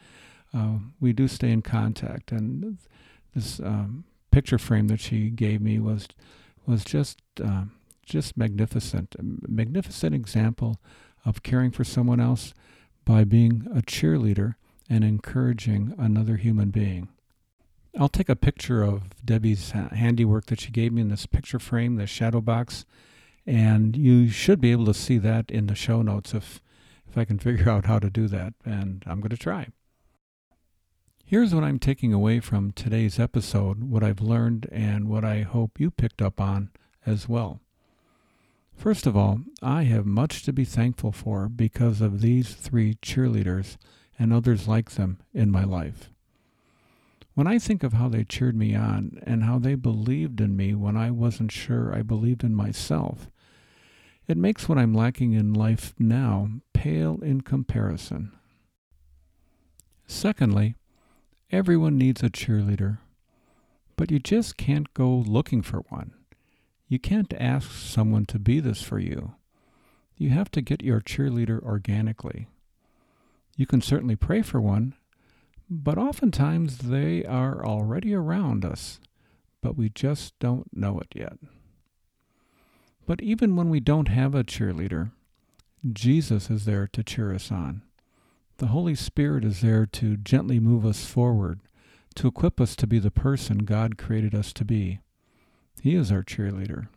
uh, 0.55 0.77
we 1.01 1.13
do 1.13 1.27
stay 1.27 1.51
in 1.51 1.61
contact. 1.61 2.31
And 2.31 2.79
this 3.35 3.59
um, 3.59 4.05
picture 4.31 4.59
frame 4.59 4.87
that 4.89 5.01
she 5.01 5.29
gave 5.29 5.61
me 5.61 5.81
was 5.81 6.07
was 6.65 6.85
just 6.85 7.21
uh, 7.45 7.65
just 8.07 8.37
magnificent, 8.37 9.17
a 9.19 9.23
magnificent 9.51 10.15
example 10.15 10.81
of 11.25 11.43
caring 11.43 11.73
for 11.73 11.83
someone 11.83 12.21
else 12.21 12.55
by 13.05 13.25
being 13.25 13.67
a 13.75 13.83
cheerleader 13.83 14.55
and 14.89 15.05
encouraging 15.05 15.95
another 15.99 16.37
human 16.37 16.71
being. 16.71 17.09
I'll 17.99 18.09
take 18.09 18.29
a 18.29 18.37
picture 18.37 18.83
of 18.83 19.25
Debbie's 19.25 19.71
handiwork 19.73 20.47
that 20.47 20.61
she 20.61 20.71
gave 20.71 20.93
me 20.93 21.03
in 21.03 21.09
this 21.09 21.27
picture 21.27 21.59
frame, 21.59 21.97
the 21.97 22.07
shadow 22.07 22.41
box 22.41 22.85
and 23.47 23.97
you 23.97 24.29
should 24.29 24.61
be 24.61 24.73
able 24.73 24.87
to 24.87 24.95
see 24.95 25.19
that 25.19 25.51
in 25.51 25.67
the 25.67 25.75
show 25.75 26.03
notes 26.03 26.35
if, 26.35 26.61
if 27.09 27.19
I 27.19 27.25
can 27.25 27.39
figure 27.39 27.69
out 27.69 27.87
how 27.87 27.99
to 27.99 28.11
do 28.11 28.29
that, 28.29 28.55
and 28.65 29.03
I'm 29.07 29.21
going 29.21 29.31
to 29.31 29.37
try. 29.37 29.69
Here's 31.25 31.55
what 31.55 31.65
I'm 31.65 31.79
taking 31.79 32.12
away 32.12 32.41
from 32.41 32.73
today's 32.73 33.19
episode, 33.19 33.85
what 33.85 34.05
I've 34.05 34.21
learned, 34.21 34.69
and 34.71 35.09
what 35.09 35.25
I 35.25 35.43
hope 35.43 35.81
you 35.81 35.91
picked 35.91 36.21
up 36.21 36.41
on 36.41 36.71
as 37.07 37.29
well. 37.29 37.61
First 38.75 39.07
of 39.07 39.17
all, 39.17 39.41
I 39.62 39.85
have 39.85 40.05
much 40.05 40.43
to 40.45 40.53
be 40.53 40.65
thankful 40.65 41.12
for 41.12 41.49
because 41.49 42.01
of 42.01 42.21
these 42.21 42.55
three 42.55 42.95
cheerleaders 42.97 43.77
and 44.23 44.33
others 44.33 44.69
like 44.69 44.93
them 44.93 45.19
in 45.35 45.50
my 45.50 45.64
life. 45.64 46.09
When 47.35 47.49
I 47.49 47.59
think 47.59 47.83
of 47.83 47.95
how 47.95 48.09
they 48.09 48.23
cheered 48.23 48.57
me 48.57 48.73
on 48.73 49.21
and 49.25 49.43
how 49.43 49.59
they 49.59 49.75
believed 49.75 50.41
in 50.41 50.57
me 50.57 50.76
when 50.76 50.97
I 50.97 51.11
wasn't 51.11 51.50
sure 51.50 51.93
I 51.93 52.02
believed 52.02 52.45
in 52.45 52.55
myself, 52.55 53.29
it 54.29 54.37
makes 54.37 54.69
what 54.69 54.79
I'm 54.79 54.95
lacking 54.95 55.33
in 55.33 55.52
life 55.52 55.93
now 55.99 56.49
pale 56.73 57.19
in 57.21 57.41
comparison. 57.41 58.31
Secondly, 60.07 60.76
everyone 61.50 61.99
needs 61.99 62.23
a 62.23 62.31
cheerleader, 62.31 62.99
but 63.97 64.12
you 64.12 64.21
just 64.21 64.57
can't 64.57 64.95
go 64.95 65.11
looking 65.11 65.62
for 65.62 65.81
one. 65.88 66.12
You 66.87 67.00
can't 67.00 67.35
ask 67.41 67.73
someone 67.73 68.26
to 68.26 68.38
be 68.38 68.61
this 68.61 68.83
for 68.83 69.00
you. 69.00 69.35
You 70.17 70.31
have 70.31 70.52
to 70.52 70.62
get 70.62 70.85
your 70.85 71.00
cheerleader 71.00 71.61
organically. 71.61 72.47
You 73.57 73.67
can 73.67 73.81
certainly 73.81 74.17
pray 74.17 74.43
for 74.43 74.61
one, 74.61 74.95
but 75.69 75.99
oftentimes 75.99 76.79
they 76.79 77.25
are 77.25 77.65
already 77.65 78.15
around 78.15 78.65
us, 78.65 79.01
but 79.61 79.77
we 79.77 79.89
just 79.89 80.39
don't 80.39 80.75
know 80.75 80.99
it 81.01 81.09
yet. 81.15 81.39
But 83.07 83.21
even 83.23 83.57
when 83.57 83.69
we 83.69 83.81
don't 83.81 84.09
have 84.09 84.35
a 84.35 84.45
cheerleader, 84.45 85.11
Jesus 85.93 86.51
is 86.51 86.65
there 86.65 86.87
to 86.89 87.03
cheer 87.03 87.35
us 87.35 87.51
on. 87.51 87.83
The 88.59 88.69
Holy 88.69 88.95
Spirit 88.95 89.45
is 89.45 89.61
there 89.61 89.87
to 89.87 90.17
gently 90.17 90.61
move 90.61 90.87
us 90.87 91.05
forward, 91.05 91.61
to 92.15 92.29
equip 92.29 92.61
us 92.61 92.77
to 92.77 92.87
be 92.87 92.99
the 92.99 93.11
person 93.11 93.59
God 93.59 93.99
created 93.99 94.35
us 94.35 94.53
to 94.55 94.65
be. 94.65 95.01
He 95.81 95.97
is 95.97 96.13
our 96.13 96.23
cheerleader. 96.23 96.89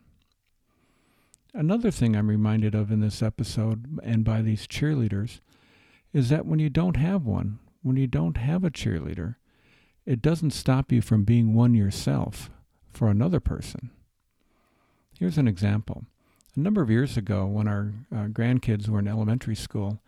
Another 1.52 1.90
thing 1.90 2.14
I'm 2.14 2.28
reminded 2.28 2.74
of 2.74 2.92
in 2.92 3.00
this 3.00 3.22
episode 3.22 3.98
and 4.02 4.24
by 4.24 4.42
these 4.42 4.66
cheerleaders 4.66 5.40
is 6.16 6.30
that 6.30 6.46
when 6.46 6.58
you 6.58 6.70
don't 6.70 6.96
have 6.96 7.26
one, 7.26 7.58
when 7.82 7.98
you 7.98 8.06
don't 8.06 8.38
have 8.38 8.64
a 8.64 8.70
cheerleader, 8.70 9.34
it 10.06 10.22
doesn't 10.22 10.52
stop 10.52 10.90
you 10.90 11.02
from 11.02 11.24
being 11.24 11.52
one 11.52 11.74
yourself 11.74 12.48
for 12.90 13.10
another 13.10 13.38
person. 13.38 13.90
Here's 15.18 15.36
an 15.36 15.46
example. 15.46 16.06
A 16.56 16.60
number 16.60 16.80
of 16.80 16.88
years 16.88 17.18
ago, 17.18 17.44
when 17.44 17.68
our 17.68 17.92
uh, 18.10 18.28
grandkids 18.28 18.88
were 18.88 18.98
in 18.98 19.08
elementary 19.08 19.54
school, 19.54 20.00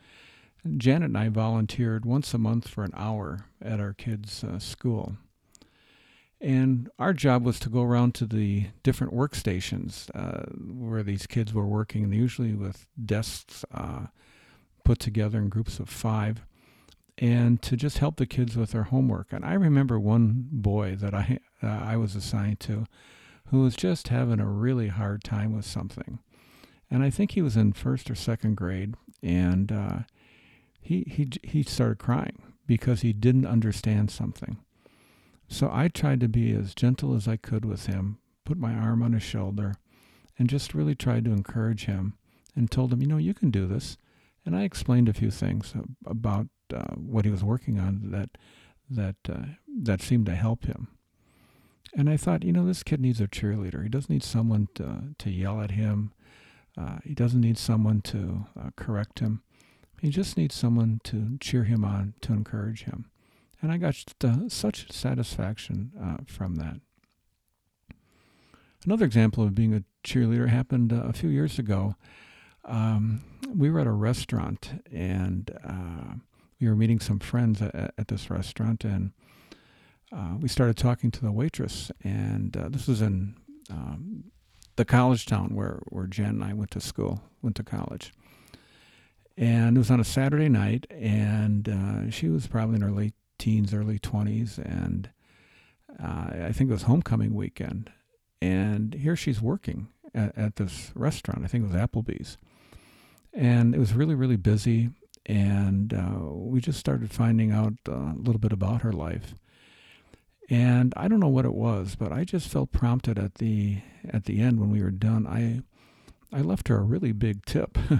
Janet 0.78 1.08
and 1.08 1.18
I 1.18 1.28
volunteered 1.28 2.06
once 2.06 2.32
a 2.32 2.38
month 2.38 2.66
for 2.68 2.84
an 2.84 2.94
hour 2.96 3.40
at 3.60 3.78
our 3.78 3.92
kids' 3.92 4.42
uh, 4.42 4.58
school. 4.58 5.18
And 6.40 6.88
our 6.98 7.12
job 7.12 7.44
was 7.44 7.60
to 7.60 7.68
go 7.68 7.82
around 7.82 8.14
to 8.14 8.24
the 8.24 8.68
different 8.82 9.12
workstations 9.12 10.08
uh, 10.14 10.46
where 10.56 11.02
these 11.02 11.26
kids 11.26 11.52
were 11.52 11.66
working, 11.66 12.02
and 12.04 12.14
usually 12.14 12.54
with 12.54 12.86
desks 13.04 13.62
uh, 13.74 14.06
put 14.88 14.98
together 14.98 15.36
in 15.36 15.50
groups 15.50 15.78
of 15.78 15.86
five 15.86 16.46
and 17.18 17.60
to 17.60 17.76
just 17.76 17.98
help 17.98 18.16
the 18.16 18.24
kids 18.24 18.56
with 18.56 18.70
their 18.70 18.84
homework. 18.84 19.34
And 19.34 19.44
I 19.44 19.52
remember 19.52 20.00
one 20.00 20.48
boy 20.50 20.96
that 20.96 21.12
I 21.12 21.40
uh, 21.62 21.66
I 21.66 21.98
was 21.98 22.16
assigned 22.16 22.58
to, 22.60 22.86
who 23.48 23.60
was 23.60 23.76
just 23.76 24.08
having 24.08 24.40
a 24.40 24.46
really 24.46 24.88
hard 24.88 25.22
time 25.22 25.54
with 25.54 25.66
something, 25.66 26.20
and 26.90 27.02
I 27.02 27.10
think 27.10 27.32
he 27.32 27.42
was 27.42 27.54
in 27.54 27.74
first 27.74 28.10
or 28.10 28.14
second 28.14 28.56
grade, 28.56 28.94
and 29.22 29.70
uh, 29.70 29.98
he 30.80 31.04
he 31.06 31.28
he 31.42 31.62
started 31.62 31.98
crying 31.98 32.40
because 32.66 33.02
he 33.02 33.12
didn't 33.12 33.44
understand 33.46 34.10
something. 34.10 34.56
So 35.48 35.68
I 35.70 35.88
tried 35.88 36.20
to 36.20 36.28
be 36.28 36.54
as 36.54 36.74
gentle 36.74 37.14
as 37.14 37.28
I 37.28 37.36
could 37.36 37.66
with 37.66 37.84
him, 37.84 38.20
put 38.46 38.56
my 38.56 38.72
arm 38.72 39.02
on 39.02 39.12
his 39.12 39.22
shoulder, 39.22 39.74
and 40.38 40.48
just 40.48 40.72
really 40.72 40.94
tried 40.94 41.26
to 41.26 41.32
encourage 41.32 41.84
him 41.84 42.14
and 42.56 42.70
told 42.70 42.90
him, 42.90 43.02
you 43.02 43.08
know, 43.08 43.18
you 43.18 43.34
can 43.34 43.50
do 43.50 43.66
this. 43.66 43.98
And 44.48 44.56
I 44.56 44.62
explained 44.62 45.10
a 45.10 45.12
few 45.12 45.30
things 45.30 45.74
about 46.06 46.46
uh, 46.72 46.94
what 46.94 47.26
he 47.26 47.30
was 47.30 47.44
working 47.44 47.78
on 47.78 48.00
that 48.04 48.30
that 48.88 49.16
uh, 49.28 49.44
that 49.82 50.00
seemed 50.00 50.24
to 50.24 50.34
help 50.34 50.64
him. 50.64 50.88
And 51.94 52.08
I 52.08 52.16
thought, 52.16 52.44
you 52.44 52.54
know, 52.54 52.64
this 52.64 52.82
kid 52.82 52.98
needs 52.98 53.20
a 53.20 53.28
cheerleader. 53.28 53.82
He 53.82 53.90
doesn't 53.90 54.08
need 54.08 54.24
someone 54.24 54.68
to 54.76 55.14
to 55.18 55.30
yell 55.30 55.60
at 55.60 55.72
him. 55.72 56.14
Uh, 56.78 56.96
he 57.04 57.12
doesn't 57.12 57.42
need 57.42 57.58
someone 57.58 58.00
to 58.04 58.46
uh, 58.58 58.70
correct 58.74 59.18
him. 59.18 59.42
He 60.00 60.08
just 60.08 60.38
needs 60.38 60.54
someone 60.54 61.02
to 61.04 61.36
cheer 61.40 61.64
him 61.64 61.84
on, 61.84 62.14
to 62.22 62.32
encourage 62.32 62.84
him. 62.84 63.10
And 63.60 63.70
I 63.70 63.76
got 63.76 64.02
uh, 64.24 64.48
such 64.48 64.90
satisfaction 64.90 65.92
uh, 66.02 66.24
from 66.26 66.54
that. 66.54 66.80
Another 68.86 69.04
example 69.04 69.44
of 69.44 69.54
being 69.54 69.74
a 69.74 69.84
cheerleader 70.02 70.48
happened 70.48 70.90
a 70.90 71.12
few 71.12 71.28
years 71.28 71.58
ago. 71.58 71.96
Um, 72.64 73.20
we 73.54 73.70
were 73.70 73.80
at 73.80 73.86
a 73.86 73.92
restaurant 73.92 74.82
and 74.92 75.50
uh, 75.64 76.14
we 76.60 76.68
were 76.68 76.76
meeting 76.76 77.00
some 77.00 77.18
friends 77.18 77.62
at, 77.62 77.94
at 77.96 78.08
this 78.08 78.30
restaurant, 78.30 78.84
and 78.84 79.12
uh, 80.12 80.34
we 80.40 80.48
started 80.48 80.76
talking 80.76 81.10
to 81.12 81.20
the 81.20 81.32
waitress. 81.32 81.90
And 82.02 82.56
uh, 82.56 82.68
this 82.68 82.88
was 82.88 83.00
in 83.00 83.36
um, 83.70 84.24
the 84.76 84.84
college 84.84 85.26
town 85.26 85.54
where, 85.54 85.80
where 85.88 86.06
Jen 86.06 86.30
and 86.30 86.44
I 86.44 86.52
went 86.52 86.70
to 86.72 86.80
school, 86.80 87.22
went 87.42 87.56
to 87.56 87.62
college. 87.62 88.12
And 89.36 89.76
it 89.76 89.78
was 89.78 89.90
on 89.90 90.00
a 90.00 90.04
Saturday 90.04 90.48
night, 90.48 90.86
and 90.90 91.68
uh, 91.68 92.10
she 92.10 92.28
was 92.28 92.48
probably 92.48 92.76
in 92.76 92.82
her 92.82 92.90
late 92.90 93.14
teens, 93.38 93.72
early 93.72 94.00
20s, 94.00 94.58
and 94.58 95.10
uh, 96.02 96.46
I 96.46 96.52
think 96.52 96.70
it 96.70 96.72
was 96.72 96.82
homecoming 96.82 97.34
weekend. 97.34 97.92
And 98.42 98.94
here 98.94 99.14
she's 99.14 99.40
working 99.40 99.88
at, 100.12 100.36
at 100.36 100.56
this 100.56 100.90
restaurant. 100.96 101.44
I 101.44 101.46
think 101.46 101.64
it 101.64 101.72
was 101.72 101.76
Applebee's. 101.76 102.36
And 103.32 103.74
it 103.74 103.78
was 103.78 103.94
really, 103.94 104.14
really 104.14 104.36
busy. 104.36 104.90
And 105.26 105.92
uh, 105.92 106.32
we 106.32 106.60
just 106.60 106.78
started 106.78 107.10
finding 107.10 107.52
out 107.52 107.74
uh, 107.88 107.92
a 107.92 108.16
little 108.16 108.38
bit 108.38 108.52
about 108.52 108.82
her 108.82 108.92
life. 108.92 109.34
And 110.50 110.94
I 110.96 111.08
don't 111.08 111.20
know 111.20 111.28
what 111.28 111.44
it 111.44 111.54
was, 111.54 111.94
but 111.94 112.10
I 112.10 112.24
just 112.24 112.48
felt 112.48 112.72
prompted 112.72 113.18
at 113.18 113.34
the 113.34 113.82
at 114.08 114.24
the 114.24 114.40
end 114.40 114.58
when 114.58 114.70
we 114.70 114.82
were 114.82 114.90
done. 114.90 115.26
I 115.26 115.60
I 116.34 116.40
left 116.40 116.68
her 116.68 116.78
a 116.78 116.82
really 116.82 117.12
big 117.12 117.44
tip. 117.44 117.76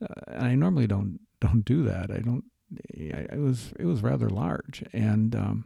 and 0.00 0.46
I 0.46 0.54
normally 0.54 0.86
don't 0.86 1.20
don't 1.40 1.64
do 1.64 1.82
that. 1.84 2.10
I 2.10 2.18
don't. 2.18 2.44
I, 2.96 3.26
it 3.32 3.38
was 3.38 3.72
it 3.78 3.86
was 3.86 4.02
rather 4.02 4.28
large, 4.28 4.84
and 4.92 5.34
um, 5.34 5.64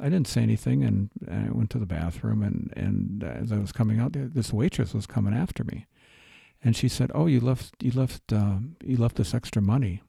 I 0.00 0.04
didn't 0.04 0.28
say 0.28 0.42
anything, 0.42 0.84
and 0.84 1.10
I 1.30 1.50
went 1.50 1.70
to 1.70 1.78
the 1.78 1.86
bathroom, 1.86 2.42
and 2.42 2.72
and 2.76 3.24
as 3.24 3.52
I 3.52 3.58
was 3.58 3.72
coming 3.72 3.98
out, 3.98 4.12
this 4.14 4.52
waitress 4.52 4.94
was 4.94 5.06
coming 5.06 5.34
after 5.34 5.64
me, 5.64 5.86
and 6.62 6.76
she 6.76 6.88
said, 6.88 7.10
"Oh, 7.14 7.26
you 7.26 7.40
left 7.40 7.74
you 7.82 7.92
left 7.92 8.32
uh, 8.32 8.58
you 8.82 8.96
left 8.96 9.16
this 9.16 9.34
extra 9.34 9.62
money," 9.62 10.02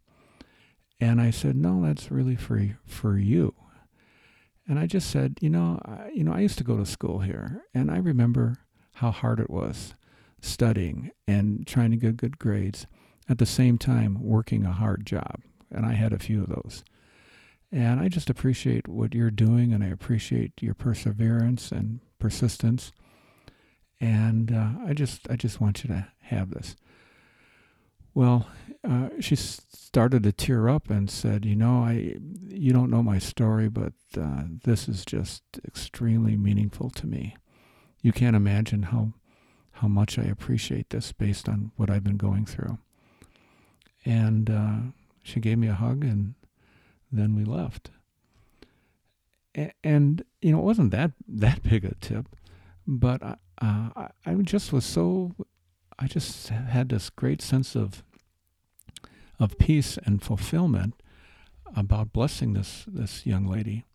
and 1.00 1.22
I 1.22 1.32
said, 1.32 1.56
"No, 1.56 1.84
that's 1.84 2.12
really 2.12 2.36
for 2.36 2.77
for 2.86 3.18
you." 3.18 3.53
And 4.68 4.77
I 4.77 4.86
just 4.86 5.10
said, 5.10 5.39
you 5.41 5.50
know, 5.50 5.82
I, 5.84 6.12
you 6.13 6.24
know, 6.24 6.32
I 6.32 6.41
used 6.41 6.60
to 6.60 6.63
go 6.63 6.77
to 6.77 6.86
school 6.86 7.20
here, 7.20 7.63
and 7.74 7.89
I 7.89 7.98
remember 7.98 8.58
how 8.94 9.10
hard 9.10 9.39
it 9.39 9.50
was 9.50 9.96
studying 10.41 11.10
and 11.27 11.65
trying 11.65 11.89
to 11.89 11.98
get 11.98 12.18
good 12.18 12.38
grades 12.38 12.86
at 13.27 13.39
the 13.39 13.48
same 13.48 13.79
time 13.79 14.22
working 14.22 14.65
a 14.65 14.72
hard 14.72 15.08
job, 15.08 15.41
and 15.72 15.88
I 15.88 15.94
had 15.94 16.13
a 16.13 16.20
few 16.20 16.44
of 16.44 16.50
those. 16.50 16.84
And 17.72 18.00
I 18.00 18.10
just 18.10 18.29
appreciate 18.29 18.88
what 18.88 19.15
you're 19.15 19.32
doing, 19.32 19.74
and 19.74 19.84
I 19.84 19.88
appreciate 19.88 20.53
your 20.62 20.75
perseverance 20.75 21.72
and 21.72 22.00
persistence. 22.20 22.91
And 24.01 24.51
uh, 24.51 24.88
I 24.88 24.94
just, 24.94 25.29
I 25.29 25.36
just 25.36 25.60
want 25.60 25.84
you 25.84 25.89
to 25.89 26.08
have 26.22 26.51
this. 26.51 26.75
Well, 28.13 28.48
uh, 28.84 29.10
she 29.20 29.36
started 29.36 30.24
to 30.24 30.32
tear 30.32 30.70
up 30.70 30.89
and 30.89 31.10
said, 31.10 31.46
"You 31.46 31.56
know, 31.56 31.84
I, 31.84 32.15
you 32.48 32.72
don't 32.72 32.89
know 32.89 33.03
my 33.03 33.20
story, 33.20 33.70
but 33.70 33.94
uh, 34.18 34.44
this 34.63 34.88
is 34.88 35.06
just 35.06 35.44
extremely 35.65 36.36
meaningful 36.36 36.89
to 36.91 37.08
me. 37.08 37.36
You 38.01 38.12
can't 38.13 38.36
imagine 38.36 38.84
how, 38.84 39.13
how 39.72 39.88
much 39.88 40.18
I 40.18 40.24
appreciate 40.24 40.89
this 40.89 41.12
based 41.12 41.50
on 41.50 41.72
what 41.75 41.89
I've 41.89 42.03
been 42.03 42.18
going 42.18 42.46
through." 42.46 42.77
And 44.06 44.50
uh, 44.50 44.77
she 45.24 45.39
gave 45.39 45.58
me 45.58 45.68
a 45.68 45.74
hug, 45.74 46.03
and 46.03 46.36
then 47.12 47.36
we 47.36 47.44
left. 47.44 47.91
And, 49.84 50.24
you 50.41 50.51
know, 50.51 50.60
it 50.60 50.63
wasn't 50.63 50.91
that 50.91 51.12
that 51.27 51.63
big 51.63 51.84
a 51.84 51.96
tip, 51.96 52.27
but 52.89 53.22
uh, 53.22 53.36
I, 53.62 54.10
I 54.25 54.34
just 54.41 54.74
was 54.74 54.84
so, 54.84 55.36
I 56.00 56.08
just 56.08 56.50
had 56.50 56.89
this 56.89 57.10
great 57.12 57.41
sense 57.41 57.75
of 57.75 58.03
of 59.39 59.58
peace 59.58 59.98
and 60.03 60.22
fulfillment 60.22 60.96
about 61.75 62.12
blessing 62.12 62.54
this 62.54 62.86
this 62.88 63.25
young 63.28 63.45
lady, 63.45 63.86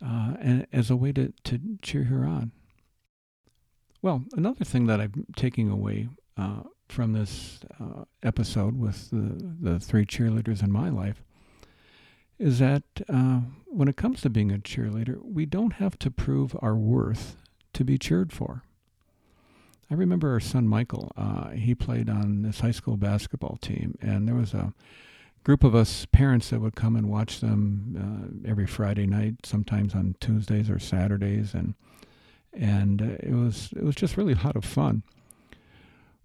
uh, 0.00 0.34
and 0.40 0.66
as 0.72 0.90
a 0.90 0.96
way 0.96 1.12
to 1.12 1.32
to 1.44 1.58
cheer 1.82 2.04
her 2.04 2.24
on. 2.24 2.52
Well, 4.00 4.24
another 4.32 4.64
thing 4.64 4.86
that 4.86 5.00
I'm 5.00 5.26
taking 5.36 5.68
away 5.68 6.08
uh, 6.36 6.62
from 6.88 7.12
this 7.12 7.58
uh, 7.80 8.04
episode 8.22 8.78
with 8.78 9.10
the 9.10 9.54
the 9.60 9.80
three 9.80 10.06
cheerleaders 10.06 10.62
in 10.62 10.70
my 10.70 10.88
life 10.88 11.24
is 12.38 12.60
that 12.60 12.84
uh, 13.08 13.40
when 13.66 13.88
it 13.88 13.96
comes 13.96 14.22
to 14.22 14.30
being 14.30 14.52
a 14.52 14.58
cheerleader, 14.58 15.18
we 15.20 15.44
don't 15.44 15.74
have 15.74 15.98
to 15.98 16.10
prove 16.10 16.56
our 16.62 16.74
worth 16.76 17.36
to 17.80 17.84
be 17.84 17.96
cheered 17.96 18.30
for. 18.30 18.62
I 19.90 19.94
remember 19.94 20.30
our 20.32 20.38
son 20.38 20.68
Michael. 20.68 21.10
Uh, 21.16 21.48
he 21.52 21.74
played 21.74 22.10
on 22.10 22.42
this 22.42 22.60
high 22.60 22.72
school 22.72 22.98
basketball 22.98 23.56
team, 23.62 23.96
and 24.02 24.28
there 24.28 24.34
was 24.34 24.52
a 24.52 24.74
group 25.44 25.64
of 25.64 25.74
us 25.74 26.04
parents 26.12 26.50
that 26.50 26.60
would 26.60 26.76
come 26.76 26.94
and 26.94 27.08
watch 27.08 27.40
them 27.40 28.42
uh, 28.44 28.48
every 28.50 28.66
Friday 28.66 29.06
night, 29.06 29.46
sometimes 29.46 29.94
on 29.94 30.14
Tuesdays 30.20 30.68
or 30.68 30.78
Saturdays, 30.78 31.54
and 31.54 31.72
and 32.52 33.00
uh, 33.00 33.16
it 33.20 33.32
was 33.32 33.72
it 33.74 33.82
was 33.82 33.94
just 33.94 34.18
really 34.18 34.34
a 34.34 34.44
lot 34.44 34.56
of 34.56 34.64
fun. 34.66 35.02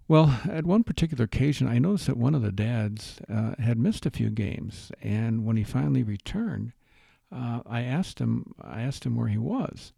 Well, 0.06 0.38
at 0.44 0.66
one 0.66 0.84
particular 0.84 1.24
occasion, 1.24 1.66
I 1.66 1.78
noticed 1.78 2.06
that 2.08 2.18
one 2.18 2.34
of 2.34 2.42
the 2.42 2.52
dads 2.52 3.18
uh, 3.32 3.54
had 3.58 3.78
missed 3.78 4.04
a 4.04 4.10
few 4.10 4.28
games, 4.28 4.92
and 5.00 5.46
when 5.46 5.56
he 5.56 5.64
finally 5.64 6.02
returned, 6.02 6.72
uh, 7.32 7.60
I 7.64 7.80
asked 7.80 8.18
him. 8.18 8.52
I 8.60 8.82
asked 8.82 9.06
him 9.06 9.16
where 9.16 9.28
he 9.28 9.38
was, 9.38 9.94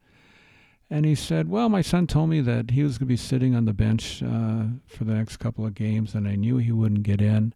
and 0.91 1.05
he 1.05 1.15
said, 1.15 1.49
"Well, 1.49 1.69
my 1.69 1.83
son 1.83 2.07
told 2.07 2.31
me 2.31 2.41
that 2.41 2.71
he 2.71 2.83
was 2.83 2.99
going 2.99 3.07
to 3.07 3.13
be 3.13 3.17
sitting 3.17 3.55
on 3.55 3.65
the 3.65 3.73
bench 3.73 4.23
uh, 4.23 4.65
for 4.87 5.05
the 5.05 5.15
next 5.15 5.39
couple 5.39 5.67
of 5.67 5.75
games, 5.75 6.15
and 6.15 6.27
I 6.27 6.35
knew 6.35 6.59
he 6.59 6.73
wouldn't 6.73 7.03
get 7.03 7.21
in, 7.21 7.55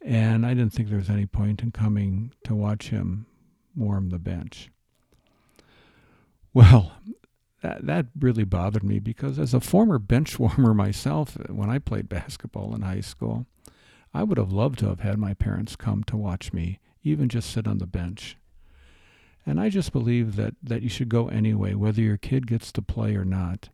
and 0.00 0.44
I 0.44 0.54
didn't 0.54 0.72
think 0.72 0.88
there 0.88 0.98
was 0.98 1.10
any 1.10 1.26
point 1.26 1.62
in 1.62 1.70
coming 1.70 2.32
to 2.44 2.54
watch 2.54 2.88
him 2.88 3.26
warm 3.74 4.10
the 4.10 4.18
bench." 4.18 4.70
Well, 6.52 6.92
that, 7.62 7.86
that 7.86 8.06
really 8.18 8.44
bothered 8.44 8.82
me 8.82 8.98
because 8.98 9.38
as 9.38 9.52
a 9.52 9.60
former 9.60 9.98
bench 9.98 10.38
warmer 10.38 10.72
myself, 10.72 11.36
when 11.48 11.68
I 11.68 11.78
played 11.78 12.08
basketball 12.08 12.74
in 12.74 12.82
high 12.82 13.00
school, 13.00 13.46
I 14.14 14.22
would 14.22 14.38
have 14.38 14.52
loved 14.52 14.78
to 14.78 14.86
have 14.86 15.00
had 15.00 15.18
my 15.18 15.34
parents 15.34 15.76
come 15.76 16.02
to 16.04 16.16
watch 16.16 16.52
me, 16.52 16.80
even 17.02 17.28
just 17.28 17.50
sit 17.50 17.66
on 17.66 17.78
the 17.78 17.86
bench. 17.86 18.38
And 19.46 19.60
I 19.60 19.68
just 19.68 19.92
believe 19.92 20.36
that, 20.36 20.54
that 20.62 20.82
you 20.82 20.88
should 20.88 21.08
go 21.08 21.28
anyway, 21.28 21.74
whether 21.74 22.02
your 22.02 22.16
kid 22.16 22.46
gets 22.46 22.72
to 22.72 22.82
play 22.82 23.14
or 23.14 23.24
not. 23.24 23.68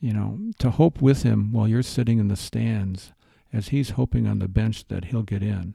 You 0.00 0.12
know, 0.12 0.38
to 0.60 0.70
hope 0.70 1.02
with 1.02 1.24
him 1.24 1.52
while 1.52 1.68
you're 1.68 1.82
sitting 1.82 2.18
in 2.18 2.28
the 2.28 2.36
stands 2.36 3.12
as 3.52 3.68
he's 3.68 3.90
hoping 3.90 4.26
on 4.26 4.38
the 4.38 4.48
bench 4.48 4.86
that 4.88 5.06
he'll 5.06 5.22
get 5.22 5.42
in. 5.42 5.74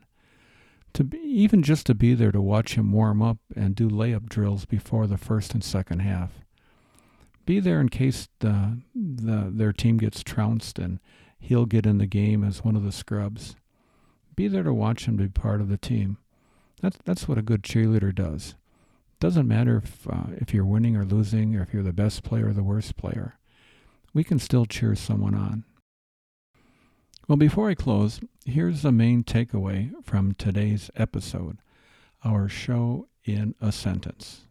To 0.94 1.04
be, 1.04 1.18
even 1.18 1.62
just 1.62 1.86
to 1.86 1.94
be 1.94 2.14
there 2.14 2.32
to 2.32 2.40
watch 2.40 2.74
him 2.74 2.92
warm 2.92 3.20
up 3.20 3.38
and 3.54 3.74
do 3.74 3.88
layup 3.88 4.28
drills 4.28 4.64
before 4.64 5.06
the 5.06 5.18
first 5.18 5.52
and 5.52 5.62
second 5.62 6.00
half 6.00 6.44
be 7.46 7.60
there 7.60 7.80
in 7.80 7.88
case 7.88 8.28
the, 8.40 8.78
the 8.94 9.50
their 9.52 9.72
team 9.72 9.98
gets 9.98 10.22
trounced 10.22 10.78
and 10.78 10.98
he'll 11.38 11.66
get 11.66 11.86
in 11.86 11.98
the 11.98 12.06
game 12.06 12.42
as 12.42 12.64
one 12.64 12.76
of 12.76 12.84
the 12.84 12.92
scrubs. 12.92 13.56
Be 14.34 14.48
there 14.48 14.62
to 14.62 14.72
watch 14.72 15.06
him 15.06 15.16
be 15.16 15.28
part 15.28 15.60
of 15.60 15.68
the 15.68 15.76
team. 15.76 16.18
That's 16.80 16.98
that's 17.04 17.28
what 17.28 17.38
a 17.38 17.42
good 17.42 17.62
cheerleader 17.62 18.14
does. 18.14 18.54
Doesn't 19.24 19.48
matter 19.48 19.78
if 19.82 20.06
uh, 20.06 20.34
if 20.36 20.52
you're 20.52 20.66
winning 20.66 20.96
or 20.96 21.04
losing, 21.06 21.56
or 21.56 21.62
if 21.62 21.72
you're 21.72 21.82
the 21.82 21.94
best 21.94 22.22
player 22.22 22.48
or 22.48 22.52
the 22.52 22.62
worst 22.62 22.98
player. 22.98 23.38
We 24.12 24.22
can 24.22 24.38
still 24.38 24.66
cheer 24.66 24.94
someone 24.94 25.34
on. 25.34 25.64
Well, 27.26 27.38
before 27.38 27.70
I 27.70 27.74
close, 27.74 28.20
here's 28.44 28.82
the 28.82 28.92
main 28.92 29.24
takeaway 29.24 29.92
from 30.04 30.34
today's 30.34 30.90
episode 30.94 31.56
our 32.22 32.50
show 32.50 33.08
in 33.24 33.54
a 33.62 33.72
sentence. 33.72 34.42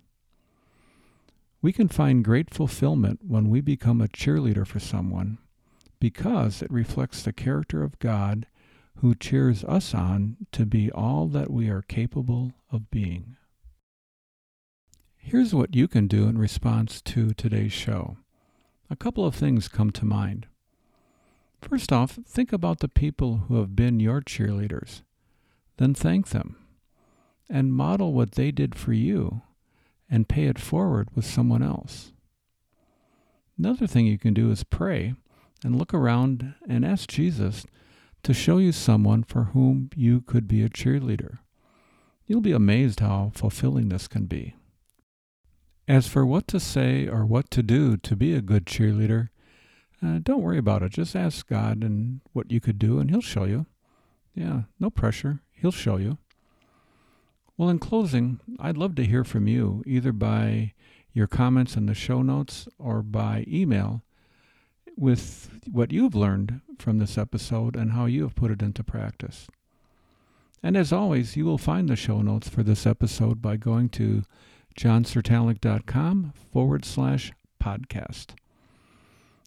We 1.61 1.71
can 1.71 1.87
find 1.87 2.25
great 2.25 2.51
fulfillment 2.51 3.19
when 3.21 3.51
we 3.51 3.61
become 3.61 4.01
a 4.01 4.07
cheerleader 4.07 4.65
for 4.65 4.79
someone 4.79 5.37
because 5.99 6.63
it 6.63 6.71
reflects 6.71 7.21
the 7.21 7.31
character 7.31 7.83
of 7.83 7.99
God 7.99 8.47
who 9.01 9.13
cheers 9.13 9.63
us 9.65 9.93
on 9.93 10.37
to 10.51 10.65
be 10.65 10.91
all 10.91 11.27
that 11.27 11.51
we 11.51 11.69
are 11.69 11.83
capable 11.83 12.53
of 12.71 12.89
being. 12.89 13.35
Here's 15.25 15.55
what 15.55 15.73
you 15.73 15.87
can 15.87 16.07
do 16.07 16.27
in 16.27 16.37
response 16.37 17.01
to 17.03 17.33
today's 17.33 17.71
show. 17.71 18.17
A 18.89 18.95
couple 18.97 19.25
of 19.25 19.33
things 19.33 19.69
come 19.69 19.89
to 19.91 20.05
mind. 20.05 20.47
First 21.61 21.93
off, 21.93 22.19
think 22.27 22.51
about 22.51 22.79
the 22.79 22.89
people 22.89 23.45
who 23.47 23.55
have 23.55 23.73
been 23.73 24.01
your 24.01 24.21
cheerleaders. 24.21 25.01
Then 25.77 25.93
thank 25.93 26.29
them 26.29 26.57
and 27.49 27.73
model 27.73 28.11
what 28.11 28.33
they 28.33 28.51
did 28.51 28.75
for 28.75 28.91
you 28.91 29.41
and 30.09 30.27
pay 30.27 30.43
it 30.43 30.59
forward 30.59 31.07
with 31.15 31.25
someone 31.25 31.63
else. 31.63 32.11
Another 33.57 33.87
thing 33.87 34.05
you 34.05 34.19
can 34.19 34.33
do 34.33 34.51
is 34.51 34.65
pray 34.65 35.15
and 35.63 35.79
look 35.79 35.93
around 35.93 36.53
and 36.67 36.85
ask 36.85 37.09
Jesus 37.09 37.65
to 38.23 38.33
show 38.33 38.57
you 38.57 38.73
someone 38.73 39.23
for 39.23 39.45
whom 39.45 39.89
you 39.95 40.19
could 40.19 40.49
be 40.49 40.61
a 40.61 40.69
cheerleader. 40.69 41.39
You'll 42.27 42.41
be 42.41 42.51
amazed 42.51 42.99
how 42.99 43.31
fulfilling 43.33 43.87
this 43.87 44.09
can 44.09 44.25
be. 44.25 44.55
As 45.87 46.07
for 46.07 46.25
what 46.25 46.47
to 46.47 46.59
say 46.59 47.07
or 47.07 47.25
what 47.25 47.51
to 47.51 47.61
do 47.61 47.97
to 47.97 48.15
be 48.15 48.33
a 48.33 48.41
good 48.41 48.65
cheerleader, 48.65 49.29
uh, 50.03 50.19
don't 50.21 50.41
worry 50.41 50.57
about 50.57 50.81
it. 50.81 50.91
Just 50.91 51.15
ask 51.15 51.47
God 51.47 51.83
and 51.83 52.21
what 52.31 52.51
you 52.51 52.59
could 52.59 52.79
do, 52.79 52.99
and 52.99 53.09
He'll 53.09 53.21
show 53.21 53.43
you. 53.45 53.65
Yeah, 54.33 54.63
no 54.79 54.89
pressure. 54.89 55.41
He'll 55.51 55.71
show 55.71 55.97
you. 55.97 56.17
Well, 57.57 57.69
in 57.69 57.79
closing, 57.79 58.39
I'd 58.59 58.77
love 58.77 58.95
to 58.95 59.05
hear 59.05 59.23
from 59.23 59.47
you, 59.47 59.83
either 59.85 60.11
by 60.11 60.73
your 61.13 61.27
comments 61.27 61.75
in 61.75 61.85
the 61.85 61.93
show 61.93 62.21
notes 62.21 62.67
or 62.79 63.03
by 63.03 63.45
email 63.47 64.01
with 64.97 65.59
what 65.71 65.91
you've 65.91 66.15
learned 66.15 66.61
from 66.79 66.97
this 66.97 67.17
episode 67.17 67.75
and 67.75 67.91
how 67.91 68.05
you 68.05 68.23
have 68.23 68.35
put 68.35 68.51
it 68.51 68.61
into 68.61 68.83
practice. 68.83 69.47
And 70.61 70.75
as 70.77 70.91
always, 70.91 71.35
you 71.35 71.45
will 71.45 71.57
find 71.57 71.89
the 71.89 71.95
show 71.95 72.21
notes 72.21 72.49
for 72.49 72.63
this 72.63 72.87
episode 72.87 73.41
by 73.41 73.57
going 73.57 73.89
to 73.89 74.23
johncertalic.com 74.75 76.33
forward 76.51 76.85
slash 76.85 77.31
podcast. 77.61 78.35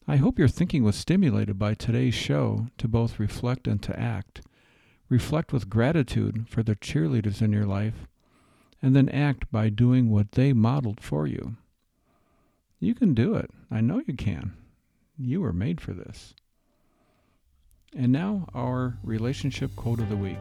I 0.07 0.15
hope 0.15 0.39
your 0.39 0.47
thinking 0.47 0.83
was 0.83 0.95
stimulated 0.95 1.59
by 1.59 1.73
today's 1.73 2.13
show 2.13 2.67
to 2.77 2.87
both 2.87 3.19
reflect 3.19 3.67
and 3.67 3.83
to 3.83 3.99
act. 3.99 4.41
Reflect 5.09 5.51
with 5.51 5.69
gratitude 5.69 6.47
for 6.49 6.63
the 6.63 6.75
cheerleaders 6.75 7.41
in 7.41 7.51
your 7.51 7.65
life, 7.65 8.07
and 8.81 8.95
then 8.95 9.09
act 9.09 9.51
by 9.51 9.69
doing 9.69 10.09
what 10.09 10.33
they 10.33 10.53
modeled 10.53 11.01
for 11.01 11.27
you. 11.27 11.57
You 12.79 12.95
can 12.95 13.13
do 13.13 13.35
it. 13.35 13.49
I 13.69 13.81
know 13.81 14.01
you 14.05 14.13
can. 14.13 14.53
You 15.17 15.41
were 15.41 15.53
made 15.53 15.81
for 15.81 15.93
this. 15.93 16.33
And 17.95 18.11
now, 18.11 18.47
our 18.53 18.97
relationship 19.03 19.75
quote 19.75 19.99
of 19.99 20.09
the 20.09 20.15
week. 20.15 20.37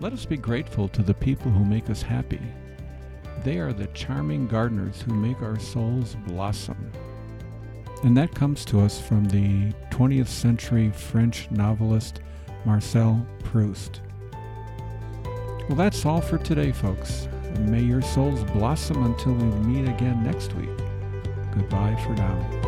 Let 0.00 0.12
us 0.12 0.24
be 0.24 0.36
grateful 0.36 0.88
to 0.88 1.02
the 1.02 1.14
people 1.14 1.50
who 1.50 1.64
make 1.64 1.90
us 1.90 2.02
happy. 2.02 2.40
They 3.44 3.58
are 3.58 3.72
the 3.72 3.86
charming 3.88 4.48
gardeners 4.48 5.00
who 5.00 5.14
make 5.14 5.40
our 5.42 5.58
souls 5.58 6.16
blossom. 6.26 6.92
And 8.04 8.16
that 8.16 8.34
comes 8.34 8.64
to 8.66 8.80
us 8.80 9.00
from 9.00 9.24
the 9.26 9.72
20th 9.90 10.28
century 10.28 10.90
French 10.90 11.50
novelist 11.50 12.20
Marcel 12.64 13.26
Proust. 13.44 14.00
Well, 15.68 15.76
that's 15.76 16.04
all 16.06 16.20
for 16.20 16.38
today, 16.38 16.72
folks. 16.72 17.28
May 17.60 17.82
your 17.82 18.02
souls 18.02 18.44
blossom 18.52 19.04
until 19.04 19.32
we 19.32 19.44
meet 19.66 19.88
again 19.88 20.22
next 20.22 20.54
week. 20.54 20.70
Goodbye 21.52 22.00
for 22.04 22.14
now. 22.14 22.67